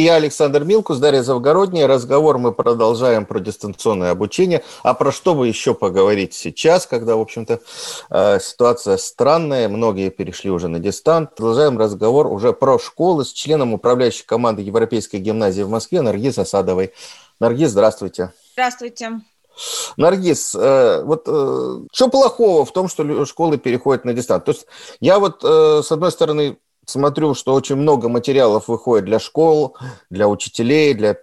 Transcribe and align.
Я 0.00 0.14
Александр 0.14 0.62
Милкус, 0.62 0.98
Дарья 0.98 1.24
Завгородняя. 1.24 1.88
Разговор 1.88 2.38
мы 2.38 2.52
продолжаем 2.52 3.26
про 3.26 3.40
дистанционное 3.40 4.12
обучение. 4.12 4.62
А 4.84 4.94
про 4.94 5.10
что 5.10 5.34
бы 5.34 5.48
еще 5.48 5.74
поговорить 5.74 6.34
сейчас, 6.34 6.86
когда, 6.86 7.16
в 7.16 7.20
общем-то, 7.20 7.58
э, 8.08 8.38
ситуация 8.38 8.96
странная, 8.96 9.68
многие 9.68 10.10
перешли 10.10 10.52
уже 10.52 10.68
на 10.68 10.78
дистант. 10.78 11.34
Продолжаем 11.34 11.76
разговор 11.76 12.28
уже 12.28 12.52
про 12.52 12.78
школы 12.78 13.24
с 13.24 13.32
членом 13.32 13.74
управляющей 13.74 14.24
команды 14.24 14.62
Европейской 14.62 15.16
гимназии 15.16 15.62
в 15.62 15.68
Москве 15.68 16.00
Наргиз 16.00 16.38
Асадовой. 16.38 16.92
Наргиз, 17.40 17.70
здравствуйте. 17.70 18.32
Здравствуйте. 18.52 19.20
Наргиз, 19.96 20.54
э, 20.54 21.02
вот 21.02 21.24
э, 21.26 21.80
что 21.92 22.08
плохого 22.08 22.64
в 22.64 22.72
том, 22.72 22.86
что 22.86 23.24
школы 23.24 23.58
переходят 23.58 24.04
на 24.04 24.12
дистант? 24.14 24.44
То 24.44 24.52
есть 24.52 24.66
я 25.00 25.18
вот, 25.18 25.42
с 25.42 25.90
одной 25.90 26.12
стороны, 26.12 26.56
смотрю, 26.90 27.34
что 27.34 27.54
очень 27.54 27.76
много 27.76 28.08
материалов 28.08 28.68
выходит 28.68 29.04
для 29.04 29.18
школ, 29.18 29.76
для 30.10 30.28
учителей, 30.28 30.94
для 30.94 31.16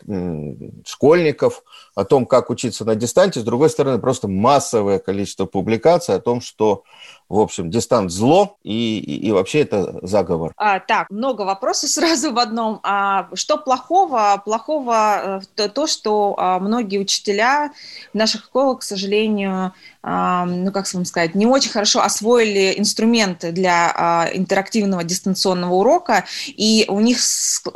школьников 0.86 1.64
о 1.96 2.06
том, 2.06 2.26
как 2.26 2.50
учиться 2.50 2.86
на 2.86 2.96
дистанте. 2.96 3.40
С 3.40 3.44
другой 3.44 3.70
стороны, 3.70 4.00
просто 4.00 4.28
массовое 4.28 5.00
количество 5.00 5.46
публикаций 5.46 6.16
о 6.16 6.20
том, 6.20 6.42
что 6.42 6.84
в 7.28 7.40
общем, 7.40 7.72
дистант 7.72 8.12
зло 8.12 8.58
и, 8.64 9.00
и, 9.00 9.28
и 9.28 9.32
вообще 9.32 9.62
это 9.62 10.00
заговор. 10.04 10.54
А, 10.58 10.80
так, 10.80 11.10
много 11.10 11.42
вопросов 11.42 11.90
сразу 11.92 12.32
в 12.32 12.40
одном. 12.40 12.80
А, 12.84 13.30
что 13.34 13.58
плохого? 13.58 14.42
Плохого 14.44 15.40
э, 15.42 15.42
то, 15.56 15.70
то, 15.70 15.88
что 15.88 16.36
а, 16.38 16.60
многие 16.60 17.00
учителя 17.00 17.72
наших 18.14 18.46
школах, 18.46 18.80
к 18.80 18.84
сожалению, 18.84 19.74
а, 20.08 20.46
ну, 20.46 20.72
как 20.72 20.92
вам 20.94 21.04
сказать, 21.04 21.34
не 21.34 21.48
очень 21.48 21.72
хорошо 21.72 22.02
освоили 22.02 22.76
инструменты 22.78 23.52
для 23.52 23.92
а, 23.96 24.30
интерактивного 24.32 25.04
дистанционного 25.04 25.74
урока, 25.74 26.26
и 26.46 26.86
у 26.88 27.00
них 27.00 27.18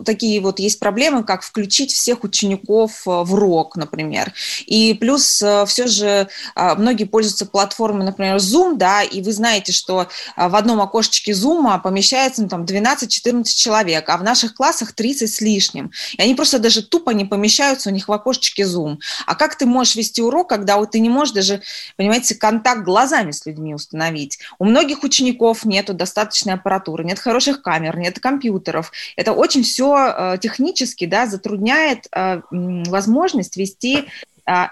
такие 0.05 0.39
вот 0.39 0.59
есть 0.59 0.79
проблемы, 0.79 1.23
как 1.23 1.41
включить 1.41 1.91
всех 1.91 2.23
учеников 2.23 3.07
э, 3.07 3.23
в 3.23 3.33
урок, 3.33 3.77
например. 3.77 4.31
И 4.67 4.93
плюс 4.93 5.41
э, 5.41 5.65
все 5.65 5.87
же 5.87 6.27
многие 6.55 7.05
пользуются 7.05 7.47
платформой, 7.47 8.05
например, 8.05 8.35
Zoom, 8.35 8.75
да, 8.75 9.01
и 9.01 9.23
вы 9.23 9.31
знаете, 9.39 9.71
что 9.71 10.07
а, 10.35 10.49
в 10.49 10.55
одном 10.55 10.81
окошечке 10.81 11.31
Zoom 11.31 11.81
помещается 11.81 12.41
ну, 12.41 12.49
там 12.49 12.65
12-14 12.65 13.43
человек, 13.45 14.09
а 14.09 14.17
в 14.17 14.23
наших 14.23 14.53
классах 14.53 14.91
30 14.91 15.33
с 15.33 15.41
лишним. 15.41 15.91
И 16.17 16.21
они 16.21 16.35
просто 16.35 16.59
даже 16.59 16.83
тупо 16.83 17.11
не 17.11 17.25
помещаются 17.25 17.89
у 17.89 17.93
них 17.93 18.07
в 18.07 18.11
окошечке 18.11 18.63
Zoom. 18.63 18.97
А 19.25 19.35
как 19.35 19.55
ты 19.55 19.65
можешь 19.65 19.95
вести 19.95 20.21
урок, 20.21 20.49
когда 20.49 20.77
вот 20.77 20.91
ты 20.91 20.99
не 20.99 21.09
можешь 21.09 21.33
даже, 21.33 21.61
понимаете, 21.95 22.35
контакт 22.35 22.83
глазами 22.83 23.31
с 23.31 23.45
людьми 23.45 23.73
установить? 23.73 24.39
У 24.59 24.65
многих 24.65 25.03
учеников 25.03 25.63
нету 25.63 25.93
достаточной 25.93 26.55
аппаратуры, 26.55 27.05
нет 27.05 27.19
хороших 27.19 27.61
камер, 27.61 27.97
нет 27.97 28.19
компьютеров. 28.19 28.91
Это 29.15 29.31
очень 29.31 29.63
все 29.63 29.95
э, 29.95 30.37
технически 30.41 31.05
да, 31.05 31.27
затрудняет 31.27 32.07
э, 32.11 32.41
возможность 32.51 33.55
вести 33.55 34.05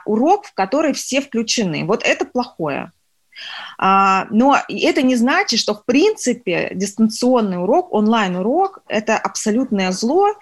урок, 0.06 0.48
в 0.48 0.54
который 0.54 0.94
все 0.94 1.22
включены. 1.22 1.86
Вот 1.86 2.02
это 2.04 2.26
плохое. 2.26 2.92
А, 3.78 4.28
но 4.30 4.58
это 4.68 5.02
не 5.02 5.16
значит, 5.16 5.60
что 5.60 5.74
в 5.74 5.86
принципе 5.86 6.72
дистанционный 6.74 7.62
урок, 7.62 7.94
онлайн-урок– 7.94 8.80
это 8.88 9.18
абсолютное 9.18 9.92
зло, 9.92 10.34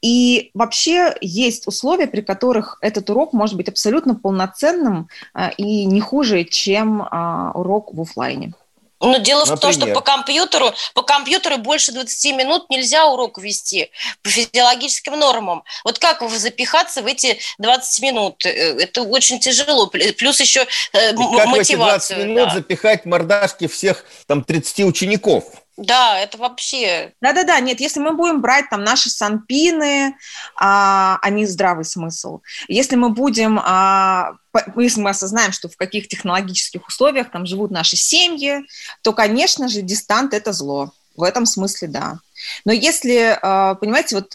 и 0.00 0.50
вообще 0.54 1.14
есть 1.20 1.66
условия, 1.66 2.06
при 2.06 2.20
которых 2.20 2.78
этот 2.80 3.10
урок 3.10 3.32
может 3.32 3.56
быть 3.56 3.68
абсолютно 3.68 4.14
полноценным 4.14 5.08
а, 5.34 5.50
и 5.50 5.86
не 5.86 6.00
хуже, 6.00 6.44
чем 6.44 7.02
а, 7.02 7.50
урок 7.54 7.92
в 7.92 8.00
офлайне. 8.00 8.52
Но 9.00 9.18
дело 9.18 9.40
Например? 9.40 9.56
в 9.56 9.60
том, 9.60 9.72
что 9.72 9.86
по 9.94 10.00
компьютеру, 10.00 10.72
по 10.94 11.02
компьютеру 11.02 11.58
больше 11.58 11.92
20 11.92 12.36
минут 12.36 12.70
нельзя 12.70 13.06
урок 13.06 13.38
вести 13.38 13.90
по 14.22 14.30
физиологическим 14.30 15.18
нормам. 15.18 15.62
Вот 15.84 15.98
как 15.98 16.28
запихаться 16.30 17.02
в 17.02 17.06
эти 17.06 17.38
20 17.58 18.02
минут? 18.02 18.44
Э, 18.44 18.50
это 18.50 19.02
очень 19.02 19.38
тяжело. 19.38 19.86
Плюс 19.86 20.40
еще 20.40 20.66
э, 20.92 21.14
как 21.14 21.46
мотивация. 21.46 21.56
в 21.56 21.60
эти 21.60 21.74
20 21.74 22.16
минут 22.18 22.48
да. 22.48 22.54
запихать 22.54 23.04
мордашки 23.04 23.68
всех 23.68 24.04
там 24.26 24.42
30 24.42 24.80
учеников? 24.80 25.44
Да, 25.78 26.18
это 26.18 26.38
вообще... 26.38 27.12
Да-да-да, 27.20 27.60
нет, 27.60 27.78
если 27.78 28.00
мы 28.00 28.12
будем 28.12 28.40
брать 28.40 28.68
там 28.68 28.82
наши 28.82 29.10
санпины, 29.10 30.16
а, 30.56 31.20
они 31.22 31.46
здравый 31.46 31.84
смысл. 31.84 32.40
Если 32.66 32.96
мы 32.96 33.10
будем, 33.10 33.60
а, 33.62 34.32
если 34.76 35.00
мы 35.00 35.10
осознаем, 35.10 35.52
что 35.52 35.68
в 35.68 35.76
каких 35.76 36.08
технологических 36.08 36.84
условиях 36.88 37.30
там 37.30 37.46
живут 37.46 37.70
наши 37.70 37.96
семьи, 37.96 38.66
то, 39.02 39.12
конечно 39.12 39.68
же, 39.68 39.82
дистант– 39.82 40.34
это 40.34 40.52
зло. 40.52 40.90
В 41.16 41.22
этом 41.22 41.46
смысле, 41.46 41.86
да. 41.86 42.18
Но 42.64 42.72
если, 42.72 43.38
а, 43.40 43.76
понимаете, 43.76 44.16
вот, 44.16 44.34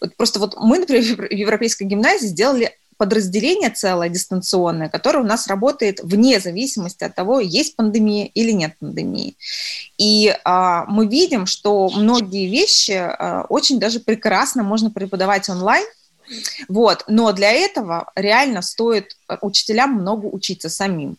вот 0.00 0.16
просто 0.16 0.38
вот 0.38 0.54
мы, 0.56 0.78
например, 0.78 1.28
в 1.28 1.32
Европейской 1.32 1.84
гимназии 1.84 2.28
сделали 2.28 2.78
подразделение 2.96 3.70
целое 3.70 4.08
дистанционное, 4.08 4.88
которое 4.88 5.20
у 5.20 5.26
нас 5.26 5.46
работает 5.46 6.00
вне 6.02 6.40
зависимости 6.40 7.04
от 7.04 7.14
того, 7.14 7.40
есть 7.40 7.76
пандемия 7.76 8.26
или 8.26 8.52
нет 8.52 8.74
пандемии. 8.78 9.36
И 9.98 10.34
а, 10.44 10.84
мы 10.86 11.06
видим, 11.06 11.46
что 11.46 11.88
многие 11.90 12.48
вещи 12.48 12.92
а, 12.92 13.46
очень 13.48 13.78
даже 13.78 14.00
прекрасно 14.00 14.62
можно 14.62 14.90
преподавать 14.90 15.48
онлайн, 15.48 15.86
вот, 16.68 17.04
но 17.06 17.32
для 17.32 17.52
этого 17.52 18.10
реально 18.16 18.62
стоит 18.62 19.16
учителям 19.40 19.92
много 19.92 20.26
учиться 20.26 20.68
самим. 20.68 21.16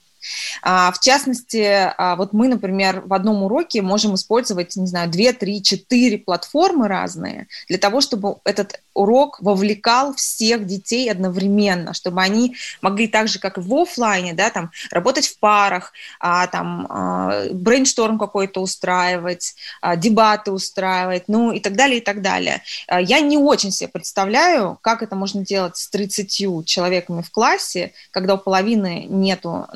А, 0.62 0.92
в 0.92 1.00
частности, 1.00 1.92
а, 1.98 2.16
вот 2.16 2.34
мы, 2.34 2.48
например, 2.48 3.02
в 3.06 3.14
одном 3.14 3.44
уроке 3.44 3.82
можем 3.82 4.16
использовать, 4.16 4.76
не 4.76 4.88
знаю, 4.88 5.10
2, 5.10 5.34
3, 5.34 5.64
4 5.64 6.18
платформы 6.20 6.88
разные 6.88 7.48
для 7.68 7.78
того, 7.78 8.02
чтобы 8.02 8.38
этот 8.44 8.82
урок 8.98 9.38
вовлекал 9.40 10.14
всех 10.16 10.66
детей 10.66 11.10
одновременно, 11.10 11.94
чтобы 11.94 12.22
они 12.22 12.56
могли 12.82 13.08
так 13.08 13.28
же, 13.28 13.40
как 13.40 13.58
и 13.58 13.62
в 13.62 13.74
офлайне, 13.74 14.34
да, 14.34 14.50
там, 14.50 14.72
работать 14.92 15.28
в 15.28 15.40
парах, 15.40 15.94
а, 16.20 16.48
там, 16.48 16.88
а, 16.90 17.46
брейншторм 17.52 18.18
какой-то 18.18 18.62
устраивать, 18.62 19.56
а, 19.82 19.96
дебаты 19.96 20.52
устраивать, 20.52 21.26
ну 21.28 21.52
и 21.52 21.60
так 21.60 21.76
далее, 21.76 22.00
и 22.00 22.02
так 22.02 22.22
далее. 22.22 22.64
Я 22.90 23.20
не 23.20 23.38
очень 23.38 23.72
себе 23.72 23.90
представляю, 23.90 24.78
как 24.82 25.04
это 25.04 25.16
можно 25.16 25.46
делать 25.46 25.78
с 25.78 25.90
30 25.90 26.64
человеками 26.66 27.22
в 27.22 27.30
классе, 27.30 27.94
когда 28.12 28.36
у 28.36 28.38
половины 28.38 29.06
нету 29.08 29.68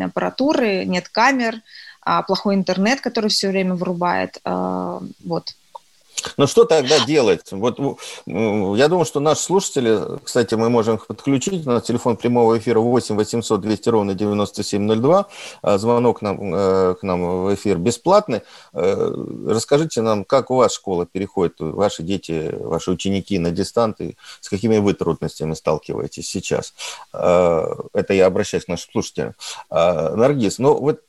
нормальной 0.00 0.06
аппаратуры, 0.06 0.84
нет 0.84 1.08
камер, 1.08 1.60
а, 2.02 2.22
плохой 2.22 2.54
интернет, 2.54 3.00
который 3.00 3.28
все 3.30 3.48
время 3.48 3.74
вырубает. 3.74 4.40
А, 4.44 5.00
вот. 5.24 5.54
Ну 6.36 6.46
что 6.46 6.64
тогда 6.64 7.04
делать? 7.04 7.50
Вот 7.52 7.78
я 8.26 8.88
думаю, 8.88 9.04
что 9.04 9.20
наши 9.20 9.42
слушатели, 9.42 10.18
кстати, 10.22 10.54
мы 10.54 10.70
можем 10.70 10.96
их 10.96 11.06
подключить 11.06 11.66
на 11.66 11.80
телефон 11.80 12.16
прямого 12.16 12.58
эфира 12.58 12.80
8 12.80 13.16
800 13.16 13.60
200 13.60 13.88
ровно 13.88 14.14
9702. 14.14 15.26
А, 15.62 15.78
звонок 15.78 16.22
нам, 16.22 16.54
э, 16.54 16.94
к 16.94 17.02
нам 17.02 17.44
в 17.44 17.54
эфир 17.54 17.78
бесплатный. 17.78 18.42
Э, 18.72 19.12
расскажите 19.46 20.02
нам, 20.02 20.24
как 20.24 20.50
у 20.50 20.56
вас 20.56 20.74
школа 20.74 21.06
переходит, 21.06 21.54
ваши 21.58 22.02
дети, 22.02 22.54
ваши 22.60 22.90
ученики 22.90 23.38
на 23.38 23.50
дистанты, 23.50 24.16
с 24.40 24.48
какими 24.48 24.78
вы 24.78 24.94
трудностями 24.94 25.54
сталкиваетесь 25.54 26.28
сейчас? 26.28 26.74
Э, 27.12 27.66
это 27.92 28.14
я 28.14 28.26
обращаюсь 28.26 28.64
к 28.64 28.68
нашим 28.68 28.90
слушателям. 28.92 29.34
Наргиз, 29.70 30.58
ну 30.58 30.74
вот 30.74 31.00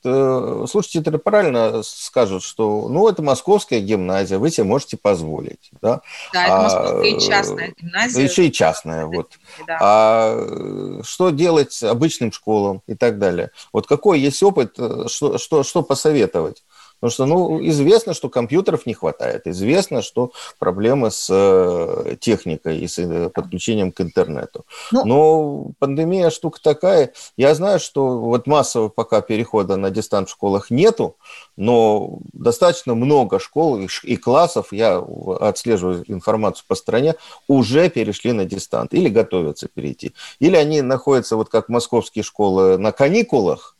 слушатели 0.70 1.18
правильно 1.18 1.82
скажут, 1.84 2.44
что 2.44 2.88
ну 2.90 3.08
это 3.08 3.22
московская 3.22 3.80
гимназия, 3.80 4.38
вы 4.38 4.52
себе 4.52 4.64
можете 4.64 4.98
позволить. 5.02 5.72
Да, 5.82 6.02
да 6.34 6.46
это 6.46 6.62
московская 6.62 7.16
а, 7.16 7.20
частная 7.20 7.74
гимназия. 7.78 8.24
Еще 8.24 8.48
и 8.48 8.52
частная, 8.52 9.06
вот. 9.06 9.40
Да. 9.68 9.78
А 9.82 11.02
что 11.04 11.30
делать 11.30 11.82
обычным 11.84 12.32
школам 12.32 12.82
и 12.88 12.96
так 12.96 13.20
далее? 13.20 13.52
Вот 13.74 13.88
какой 13.88 14.20
есть 14.20 14.42
опыт, 14.44 14.76
что, 15.08 15.38
что, 15.38 15.64
что 15.64 15.84
посоветовать? 15.84 16.64
Потому 17.02 17.12
что, 17.12 17.26
ну, 17.26 17.68
известно, 17.68 18.14
что 18.14 18.30
компьютеров 18.30 18.86
не 18.86 18.94
хватает, 18.94 19.48
известно, 19.48 20.04
что 20.04 20.32
проблемы 20.60 21.10
с 21.10 21.28
э, 21.32 22.16
техникой 22.20 22.78
и 22.78 22.88
с 22.88 23.00
э, 23.00 23.30
подключением 23.30 23.92
к 23.92 24.02
интернету. 24.02 24.66
Ну, 24.92 25.06
Но 25.06 25.72
пандемия 25.80 26.30
штука 26.30 26.60
такая. 26.62 27.12
Я 27.38 27.56
знаю, 27.56 27.80
что 27.80 28.20
вот 28.20 28.46
массового 28.46 28.90
пока 28.90 29.22
перехода 29.22 29.78
на 29.78 29.90
дистант 29.90 30.30
в 30.30 30.32
школах 30.32 30.70
нету, 30.70 31.16
но 31.58 32.20
достаточно 32.34 32.94
много 32.94 33.40
школ 33.40 33.80
и 33.80 34.16
классов, 34.16 34.68
я 34.72 35.04
отслеживаю 35.40 36.04
информацию 36.08 36.66
по 36.68 36.76
стране, 36.76 37.16
уже 37.48 37.90
перешли 37.90 38.32
на 38.32 38.46
дистант 38.46 38.94
или 38.94 39.10
готовятся 39.10 39.68
перейти. 39.68 40.14
Или 40.40 40.56
они 40.56 40.84
находятся, 40.84 41.36
вот 41.36 41.50
как 41.50 41.68
московские 41.68 42.24
школы, 42.24 42.78
на 42.78 42.92
каникулах, 42.92 43.76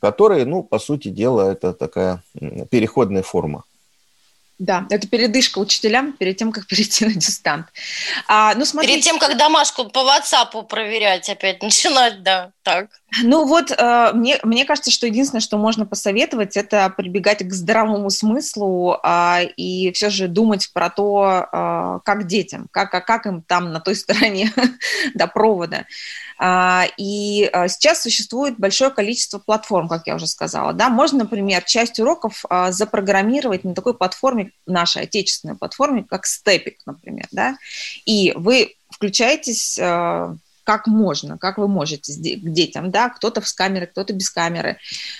которые, 0.00 0.46
ну, 0.46 0.62
по 0.62 0.78
сути 0.78 1.08
дела, 1.08 1.50
это 1.52 1.72
такая 1.72 2.22
переходная 2.70 3.22
форма. 3.22 3.64
Да, 4.60 4.86
это 4.90 5.08
передышка 5.08 5.58
учителям 5.58 6.12
перед 6.12 6.36
тем, 6.36 6.52
как 6.52 6.66
перейти 6.68 7.06
на 7.06 7.14
дистант. 7.14 7.66
А, 8.28 8.54
ну, 8.54 8.66
смотрите. 8.66 8.92
Перед 8.92 9.04
тем, 9.04 9.18
как 9.18 9.38
домашку 9.38 9.86
по 9.86 10.00
WhatsApp 10.00 10.66
проверять 10.68 11.30
опять 11.30 11.62
начинать, 11.62 12.22
да, 12.22 12.52
так. 12.62 12.90
Ну 13.22 13.46
вот, 13.46 13.70
э, 13.70 14.10
мне, 14.12 14.38
мне 14.42 14.66
кажется, 14.66 14.90
что 14.90 15.06
единственное, 15.06 15.40
что 15.40 15.56
можно 15.56 15.86
посоветовать, 15.86 16.58
это 16.58 16.92
прибегать 16.94 17.38
к 17.38 17.52
здравому 17.52 18.10
смыслу 18.10 18.98
э, 19.02 19.46
и 19.56 19.92
все 19.92 20.10
же 20.10 20.28
думать 20.28 20.70
про 20.74 20.90
то, 20.90 21.48
э, 21.50 21.98
как 22.04 22.26
детям, 22.26 22.68
как, 22.70 22.90
как 22.90 23.26
им 23.26 23.40
там 23.40 23.72
на 23.72 23.80
той 23.80 23.94
стороне 23.96 24.52
до 25.14 25.26
провода. 25.26 25.86
А, 26.42 26.86
и 26.96 27.50
а, 27.52 27.68
сейчас 27.68 28.02
существует 28.02 28.58
большое 28.58 28.90
количество 28.90 29.38
платформ, 29.38 29.88
как 29.88 30.06
я 30.06 30.14
уже 30.14 30.26
сказала. 30.26 30.72
Да? 30.72 30.88
Можно, 30.88 31.20
например, 31.20 31.62
часть 31.64 32.00
уроков 32.00 32.46
а, 32.48 32.72
запрограммировать 32.72 33.62
на 33.62 33.74
такой 33.74 33.92
платформе, 33.92 34.49
нашей 34.66 35.02
отечественной 35.02 35.56
платформе, 35.56 36.04
как 36.04 36.26
Степик, 36.26 36.78
например. 36.86 37.26
Да? 37.32 37.58
И 38.04 38.32
вы 38.36 38.76
включаетесь 38.90 39.78
как 40.70 40.86
можно, 40.86 41.36
как 41.36 41.58
вы 41.58 41.66
можете 41.66 42.12
к 42.12 42.52
детям, 42.52 42.92
да, 42.92 43.08
кто-то 43.08 43.40
с 43.40 43.52
камерой, 43.52 43.88
кто-то 43.88 44.12
без 44.12 44.30
камеры. 44.30 44.76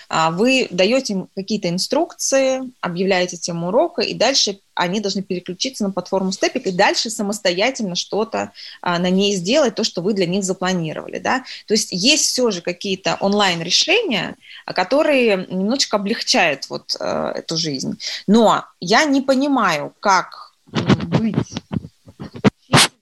А, 0.08 0.30
вы 0.30 0.68
даете 0.70 1.14
им 1.14 1.28
какие-то 1.34 1.68
инструкции, 1.68 2.60
объявляете 2.80 3.36
тему 3.36 3.66
урока, 3.66 4.00
и 4.00 4.14
дальше 4.14 4.60
они 4.74 5.00
должны 5.00 5.22
переключиться 5.22 5.82
на 5.82 5.90
платформу 5.90 6.30
Степик 6.30 6.68
и 6.68 6.70
дальше 6.70 7.10
самостоятельно 7.10 7.96
что-то 7.96 8.52
а, 8.80 9.00
на 9.00 9.10
ней 9.10 9.34
сделать, 9.34 9.74
то, 9.74 9.82
что 9.82 10.02
вы 10.02 10.12
для 10.12 10.26
них 10.26 10.44
запланировали, 10.44 11.18
да. 11.18 11.42
То 11.66 11.74
есть 11.74 11.88
есть 11.90 12.26
все 12.26 12.52
же 12.52 12.60
какие-то 12.60 13.16
онлайн-решения, 13.18 14.36
которые 14.66 15.48
немножечко 15.50 15.96
облегчают 15.96 16.70
вот 16.70 16.94
э, 17.00 17.32
эту 17.34 17.56
жизнь. 17.56 17.98
Но 18.28 18.66
я 18.78 19.04
не 19.04 19.20
понимаю, 19.20 19.92
как 19.98 20.52
быть 20.66 21.34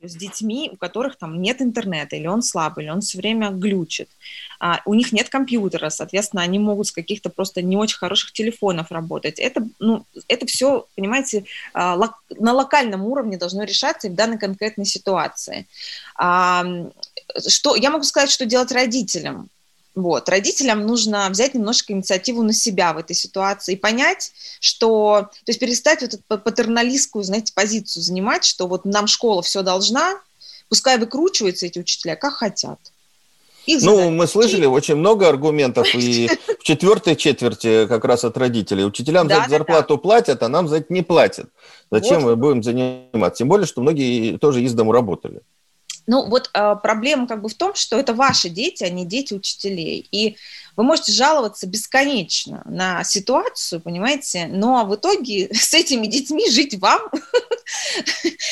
с 0.08 0.16
детьми, 0.16 0.70
у 0.72 0.76
которых 0.76 1.16
там 1.16 1.40
нет 1.40 1.60
интернета, 1.62 2.16
или 2.16 2.26
он 2.26 2.42
слабый, 2.42 2.84
или 2.84 2.90
он 2.90 3.00
все 3.00 3.18
время 3.18 3.50
глючит. 3.50 4.08
А, 4.60 4.80
у 4.84 4.94
них 4.94 5.12
нет 5.12 5.28
компьютера, 5.28 5.90
соответственно, 5.90 6.42
они 6.42 6.58
могут 6.58 6.88
с 6.88 6.92
каких-то 6.92 7.30
просто 7.30 7.62
не 7.62 7.76
очень 7.76 7.98
хороших 7.98 8.32
телефонов 8.32 8.90
работать. 8.90 9.38
Это, 9.38 9.66
ну, 9.78 10.04
это 10.26 10.46
все, 10.46 10.86
понимаете, 10.96 11.44
а, 11.74 11.96
на 12.30 12.52
локальном 12.52 13.04
уровне 13.04 13.36
должно 13.36 13.64
решаться 13.64 14.08
в 14.08 14.14
данной 14.14 14.38
конкретной 14.38 14.84
ситуации. 14.86 15.66
А, 16.16 16.64
что, 17.46 17.76
я 17.76 17.90
могу 17.90 18.04
сказать, 18.04 18.30
что 18.30 18.46
делать 18.46 18.72
родителям. 18.72 19.48
Вот. 19.98 20.28
Родителям 20.28 20.86
нужно 20.86 21.28
взять 21.28 21.54
немножко 21.54 21.92
инициативу 21.92 22.44
на 22.44 22.52
себя 22.52 22.92
в 22.92 22.98
этой 22.98 23.16
ситуации 23.16 23.72
и 23.72 23.76
понять, 23.76 24.30
что, 24.60 25.28
то 25.44 25.50
есть 25.50 25.58
перестать 25.58 26.02
вот 26.02 26.14
эту 26.14 26.22
патерналистскую, 26.38 27.24
знаете, 27.24 27.52
позицию 27.52 28.04
занимать, 28.04 28.44
что 28.44 28.68
вот 28.68 28.84
нам 28.84 29.08
школа 29.08 29.42
все 29.42 29.62
должна, 29.62 30.20
пускай 30.68 30.98
выкручиваются 30.98 31.66
эти 31.66 31.80
учителя, 31.80 32.14
как 32.14 32.34
хотят. 32.34 32.78
Их 33.66 33.82
ну, 33.82 34.10
мы 34.10 34.28
слышали 34.28 34.66
очень 34.66 34.94
много 34.94 35.28
аргументов 35.28 35.92
и 35.92 36.30
в 36.60 36.62
четвертой 36.62 37.16
четверти 37.16 37.88
как 37.88 38.04
раз 38.04 38.22
от 38.22 38.38
родителей. 38.38 38.84
Учителям 38.84 39.26
да, 39.26 39.42
за 39.42 39.50
зарплату 39.50 39.96
да. 39.96 40.00
платят, 40.00 40.42
а 40.44 40.48
нам 40.48 40.68
за 40.68 40.76
это 40.76 40.92
не 40.92 41.02
платят. 41.02 41.48
Зачем 41.90 42.20
вот. 42.20 42.28
мы 42.28 42.36
будем 42.36 42.62
заниматься? 42.62 43.38
Тем 43.38 43.48
более, 43.48 43.66
что 43.66 43.80
многие 43.82 44.38
тоже 44.38 44.62
из 44.62 44.74
дому 44.74 44.92
работали. 44.92 45.40
Ну, 46.06 46.26
вот 46.28 46.50
э, 46.54 46.76
проблема 46.82 47.26
как 47.26 47.42
бы 47.42 47.48
в 47.48 47.54
том, 47.54 47.74
что 47.74 47.98
это 47.98 48.14
ваши 48.14 48.48
дети, 48.48 48.84
а 48.84 48.90
не 48.90 49.04
дети 49.04 49.34
учителей. 49.34 50.06
И 50.10 50.36
вы 50.78 50.84
можете 50.84 51.10
жаловаться 51.10 51.66
бесконечно 51.66 52.62
на 52.64 53.02
ситуацию, 53.02 53.80
понимаете, 53.80 54.46
но 54.46 54.86
в 54.86 54.94
итоге 54.94 55.48
с 55.52 55.74
этими 55.74 56.06
детьми 56.06 56.48
жить 56.48 56.78
вам. 56.78 57.02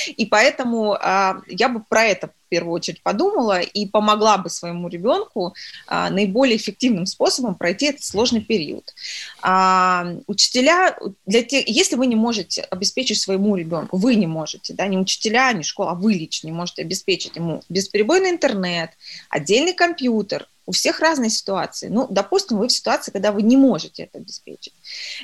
И 0.09 0.27
поэтому 0.27 0.95
а, 0.95 1.41
я 1.47 1.69
бы 1.69 1.85
про 1.89 2.05
это 2.05 2.27
в 2.27 2.49
первую 2.49 2.75
очередь 2.75 3.01
подумала 3.03 3.61
и 3.61 3.87
помогла 3.87 4.39
бы 4.39 4.51
своему 4.51 4.89
ребенку 4.89 5.55
а, 5.87 6.11
наиболее 6.11 6.57
эффективным 6.57 7.07
способом 7.07 7.55
пройти 7.55 7.87
этот 7.87 8.03
сложный 8.03 8.41
период. 8.41 8.93
А, 9.41 10.07
учителя, 10.27 10.99
для 11.27 11.45
тех, 11.45 11.69
если 11.69 11.95
вы 11.95 12.09
не 12.09 12.17
можете 12.17 12.63
обеспечить 12.63 13.21
своему 13.21 13.55
ребенку, 13.55 13.99
вы 13.99 14.17
не 14.17 14.27
можете, 14.27 14.75
да, 14.75 14.89
не 14.89 14.99
учителя, 14.99 15.53
не 15.53 15.63
школа, 15.63 15.93
а 15.93 15.95
вы 15.95 16.15
лично 16.15 16.49
не 16.49 16.53
можете 16.53 16.83
обеспечить 16.83 17.37
ему 17.37 17.63
бесперебойный 17.69 18.31
интернет, 18.31 18.91
отдельный 19.31 19.75
компьютер, 19.75 20.49
у 20.67 20.73
всех 20.73 21.01
разные 21.01 21.31
ситуации. 21.31 21.89
Ну, 21.89 22.07
допустим, 22.11 22.59
вы 22.59 22.69
в 22.69 22.73
ситуации, 22.73 23.13
когда 23.13 23.33
вы 23.33 23.43
не 23.43 23.57
можете 23.57 24.05
это 24.05 24.19
обеспечить. 24.19 24.75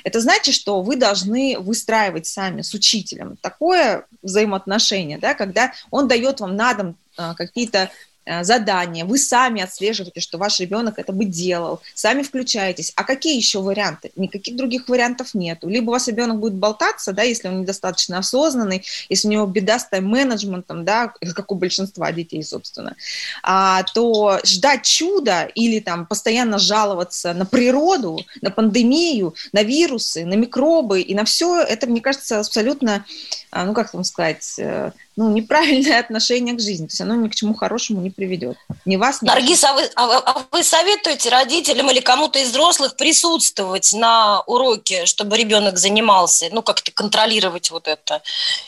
Это 0.03 0.19
значит, 0.21 0.55
что 0.55 0.81
вы 0.81 0.95
должны 0.95 1.57
выстраивать 1.59 2.25
сами 2.25 2.61
с 2.61 2.73
учителем 2.73 3.37
такое 3.41 4.05
взаимоотношение, 4.21 5.17
да, 5.17 5.33
когда 5.33 5.73
он 5.91 6.07
дает 6.07 6.39
вам 6.39 6.55
на 6.55 6.73
дом 6.73 6.97
а, 7.17 7.35
какие-то 7.35 7.91
Э, 8.25 8.43
задание, 8.43 9.03
вы 9.03 9.17
сами 9.17 9.61
отслеживаете, 9.61 10.21
что 10.21 10.37
ваш 10.37 10.59
ребенок 10.59 10.97
это 10.97 11.11
бы 11.11 11.25
делал, 11.25 11.81
сами 11.93 12.23
включаетесь. 12.23 12.93
А 12.95 13.03
какие 13.03 13.35
еще 13.35 13.59
варианты? 13.59 14.11
Никаких 14.15 14.55
других 14.55 14.87
вариантов 14.87 15.33
нету. 15.33 15.67
Либо 15.67 15.89
у 15.89 15.93
вас 15.93 16.07
ребенок 16.07 16.39
будет 16.39 16.53
болтаться, 16.53 17.11
да, 17.11 17.23
если 17.23 17.49
он 17.49 17.61
недостаточно 17.61 18.17
осознанный, 18.17 18.85
если 19.09 19.27
у 19.27 19.31
него 19.31 19.45
беда 19.45 19.77
с 19.77 19.89
тайм-менеджментом, 19.89 20.85
да, 20.85 21.13
как 21.35 21.51
у 21.51 21.55
большинства 21.55 22.11
детей, 22.11 22.43
собственно, 22.43 22.95
а, 23.41 23.83
то 23.93 24.39
ждать 24.45 24.83
чуда 24.83 25.43
или 25.43 25.79
там 25.79 26.05
постоянно 26.05 26.59
жаловаться 26.59 27.33
на 27.33 27.45
природу, 27.45 28.19
на 28.41 28.51
пандемию, 28.51 29.35
на 29.51 29.63
вирусы, 29.63 30.25
на 30.25 30.35
микробы 30.35 31.01
и 31.01 31.13
на 31.13 31.25
все, 31.25 31.61
это, 31.61 31.87
мне 31.87 31.99
кажется, 31.99 32.39
абсолютно, 32.39 33.05
а, 33.51 33.65
ну, 33.65 33.73
как 33.73 33.93
вам 33.93 34.05
сказать, 34.05 34.55
э, 34.59 34.91
ну, 35.15 35.31
неправильное 35.31 35.99
отношение 35.99 36.55
к 36.55 36.59
жизни. 36.59 36.87
То 36.87 36.91
есть 36.91 37.01
оно 37.01 37.15
ни 37.15 37.27
к 37.27 37.35
чему 37.35 37.53
хорошему 37.53 38.01
не 38.01 38.12
приведет. 38.13 38.57
Ни 38.85 38.95
вас, 38.95 39.21
ни 39.21 39.27
Наргиз, 39.27 39.63
а 39.63 39.73
вы, 39.73 39.81
а, 39.95 40.17
а 40.19 40.45
вы 40.51 40.63
советуете 40.63 41.29
родителям 41.29 41.89
или 41.91 41.99
кому-то 41.99 42.39
из 42.39 42.49
взрослых 42.49 42.95
присутствовать 42.95 43.93
на 43.93 44.41
уроке, 44.47 45.05
чтобы 45.05 45.37
ребенок 45.37 45.77
занимался, 45.77 46.47
ну, 46.51 46.61
как-то 46.61 46.91
контролировать 46.91 47.71
вот 47.71 47.87
это? 47.87 48.21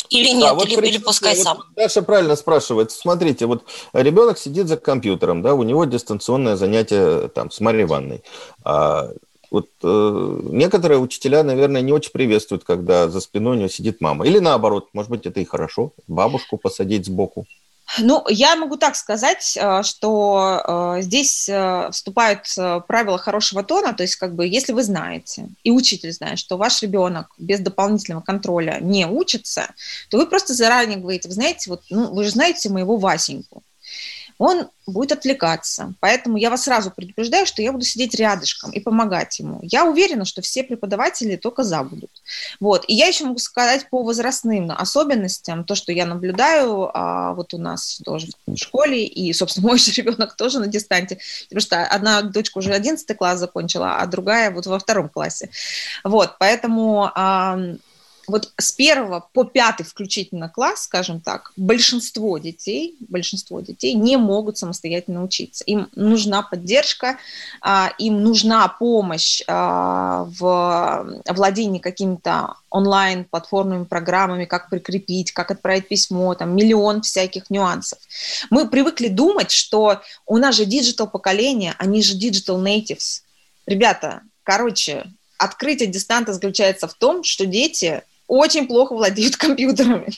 Или 0.09 0.30
нет, 0.30 0.50
да, 0.50 0.53
вот 0.53 0.68
или, 0.68 0.88
или 0.88 0.97
пускай 0.97 1.36
вот 1.36 1.44
сам? 1.44 1.63
Даша 1.75 2.01
правильно 2.01 2.36
спрашивает. 2.36 2.92
Смотрите, 2.92 3.45
вот 3.45 3.63
ребенок 3.94 4.38
сидит 4.38 4.68
за 4.68 4.77
компьютером, 4.77 5.42
да, 5.42 5.53
у 5.53 5.63
него 5.63 5.86
дистанционное 5.86 6.56
занятие 6.56 7.30
там 7.30 7.51
с 7.51 7.59
Марьей 7.59 7.86
Ивановной. 7.86 8.24
А 8.63 9.09
вот 9.51 9.69
э, 9.84 10.39
некоторые 10.51 11.00
учителя, 11.00 11.43
наверное, 11.43 11.81
не 11.81 11.93
очень 11.93 12.12
приветствуют, 12.12 12.63
когда 12.63 13.08
за 13.08 13.22
спиной 13.22 13.55
у 13.55 13.60
него 13.60 13.69
сидит 13.69 14.01
мама. 14.01 14.25
Или 14.25 14.39
наоборот, 14.39 14.89
может 14.93 15.10
быть, 15.10 15.25
это 15.25 15.39
и 15.39 15.46
хорошо, 15.46 15.91
бабушку 16.08 16.58
посадить 16.58 17.05
сбоку. 17.05 17.46
Ну, 18.00 18.25
я 18.30 18.56
могу 18.56 18.77
так 18.77 18.96
сказать, 18.96 19.58
э, 19.58 19.84
что 19.84 20.96
э, 20.98 21.01
здесь 21.01 21.48
э, 21.48 21.89
вступают 21.92 22.48
правила 22.88 23.18
хорошего 23.18 23.63
тона, 23.63 23.94
то 23.94 24.04
есть, 24.04 24.15
как 24.15 24.36
бы, 24.36 24.48
если 24.48 24.74
вы 24.74 24.84
знаете, 24.84 25.50
и 25.63 25.72
учитель 25.72 26.12
знает, 26.12 26.39
что 26.39 26.58
ваш 26.58 26.82
ребенок 26.82 27.27
без 27.38 27.60
дополнительного 27.60 28.22
контроля 28.22 28.80
не 28.82 29.06
учится, 29.06 29.74
то 30.10 30.18
вы 30.18 30.25
просто 30.25 30.54
заранее 30.54 30.98
говорите, 30.98 31.27
вы 31.27 31.36
знаете, 31.36 31.70
вот, 31.70 31.84
ну, 31.89 32.13
вы 32.13 32.24
же 32.24 32.32
знаете 32.32 32.70
моего 32.70 32.98
Васеньку, 32.98 33.63
он 34.38 34.68
будет 34.86 35.13
отвлекаться. 35.13 35.94
Поэтому 36.00 36.38
я 36.38 36.50
вас 36.50 36.63
сразу 36.63 36.92
предупреждаю, 36.92 37.46
что 37.46 37.62
я 37.62 37.72
буду 37.72 37.86
сидеть 37.86 38.15
рядышком 38.15 38.72
и 38.72 38.80
помогать 38.80 39.39
ему. 39.39 39.60
Я 39.63 39.86
уверена, 39.86 40.25
что 40.25 40.42
все 40.42 40.63
преподаватели 40.63 41.38
только 41.38 41.63
за 41.63 41.84
будут. 41.84 42.12
Вот. 42.60 42.84
И 42.88 42.94
я 42.94 43.08
еще 43.08 43.25
могу 43.25 43.39
сказать 43.39 43.89
по 43.89 44.04
возрастным 44.04 44.72
особенностям, 44.72 45.63
то, 45.63 45.75
что 45.75 45.92
я 45.92 46.06
наблюдаю 46.06 46.89
а, 46.94 47.34
вот 47.34 47.54
у 47.54 47.58
нас 47.58 48.01
тоже 48.04 48.27
в 48.46 48.58
школе, 48.58 49.06
и, 49.06 49.32
собственно, 49.34 49.68
мой 49.70 49.80
же 49.80 49.92
ребенок 49.94 50.36
тоже 50.36 50.60
на 50.60 50.68
дистанте, 50.68 51.20
потому 51.50 51.62
что 51.62 51.84
одна 51.86 52.22
дочка 52.22 52.58
уже 52.58 52.74
11 52.74 53.18
класс 53.18 53.39
закончила, 53.39 53.98
а 53.98 54.06
другая 54.06 54.51
вот 54.51 54.65
во 54.65 54.80
втором 54.80 55.10
классе. 55.10 55.50
Вот, 56.04 56.36
поэтому... 56.39 57.12
А, 57.15 57.58
вот 58.27 58.51
с 58.58 58.72
первого 58.72 59.27
по 59.34 59.44
пятый 59.44 59.84
включительно 59.84 60.50
класс, 60.50 60.84
скажем 60.84 61.22
так, 61.22 61.51
большинство 61.55 62.38
детей, 62.38 62.96
большинство 63.00 63.60
детей 63.62 63.94
не 63.94 64.17
могут 64.17 64.58
самостоятельно 64.58 65.24
учиться. 65.24 65.63
Им 65.65 65.89
нужна 65.96 66.41
поддержка, 66.41 67.17
а, 67.62 67.91
им 67.98 68.22
нужна 68.24 68.67
помощь 68.67 69.41
а, 69.48 70.25
в 70.39 71.24
владении 71.27 71.79
какими-то 71.79 72.55
онлайн-платформными 72.70 73.86
программами, 73.86 74.46
как 74.46 74.70
прикрепить, 74.70 75.32
как 75.32 75.51
отправить 75.51 75.88
письмо, 75.88 76.36
там 76.36 76.55
миллион 76.55 77.01
всяких 77.01 77.50
нюансов. 77.50 78.00
Мы 78.50 78.67
привыкли 78.67 79.08
думать, 79.08 79.51
что 79.51 80.01
у 80.25 80.38
нас 80.38 80.55
же 80.55 80.65
digital 80.65 81.07
поколение, 81.08 81.75
они 81.77 82.01
же 82.01 82.17
digital 82.17 82.62
natives. 82.62 83.22
Ребята, 83.65 84.22
короче, 84.44 85.05
открытие 85.38 85.88
дистанта 85.88 86.34
заключается 86.34 86.88
в 86.88 86.94
том, 86.94 87.24
что 87.24 87.46
дети 87.46 88.03
очень 88.27 88.67
плохо 88.67 88.96
владеют 88.96 89.36
компьютерами. 89.38 90.10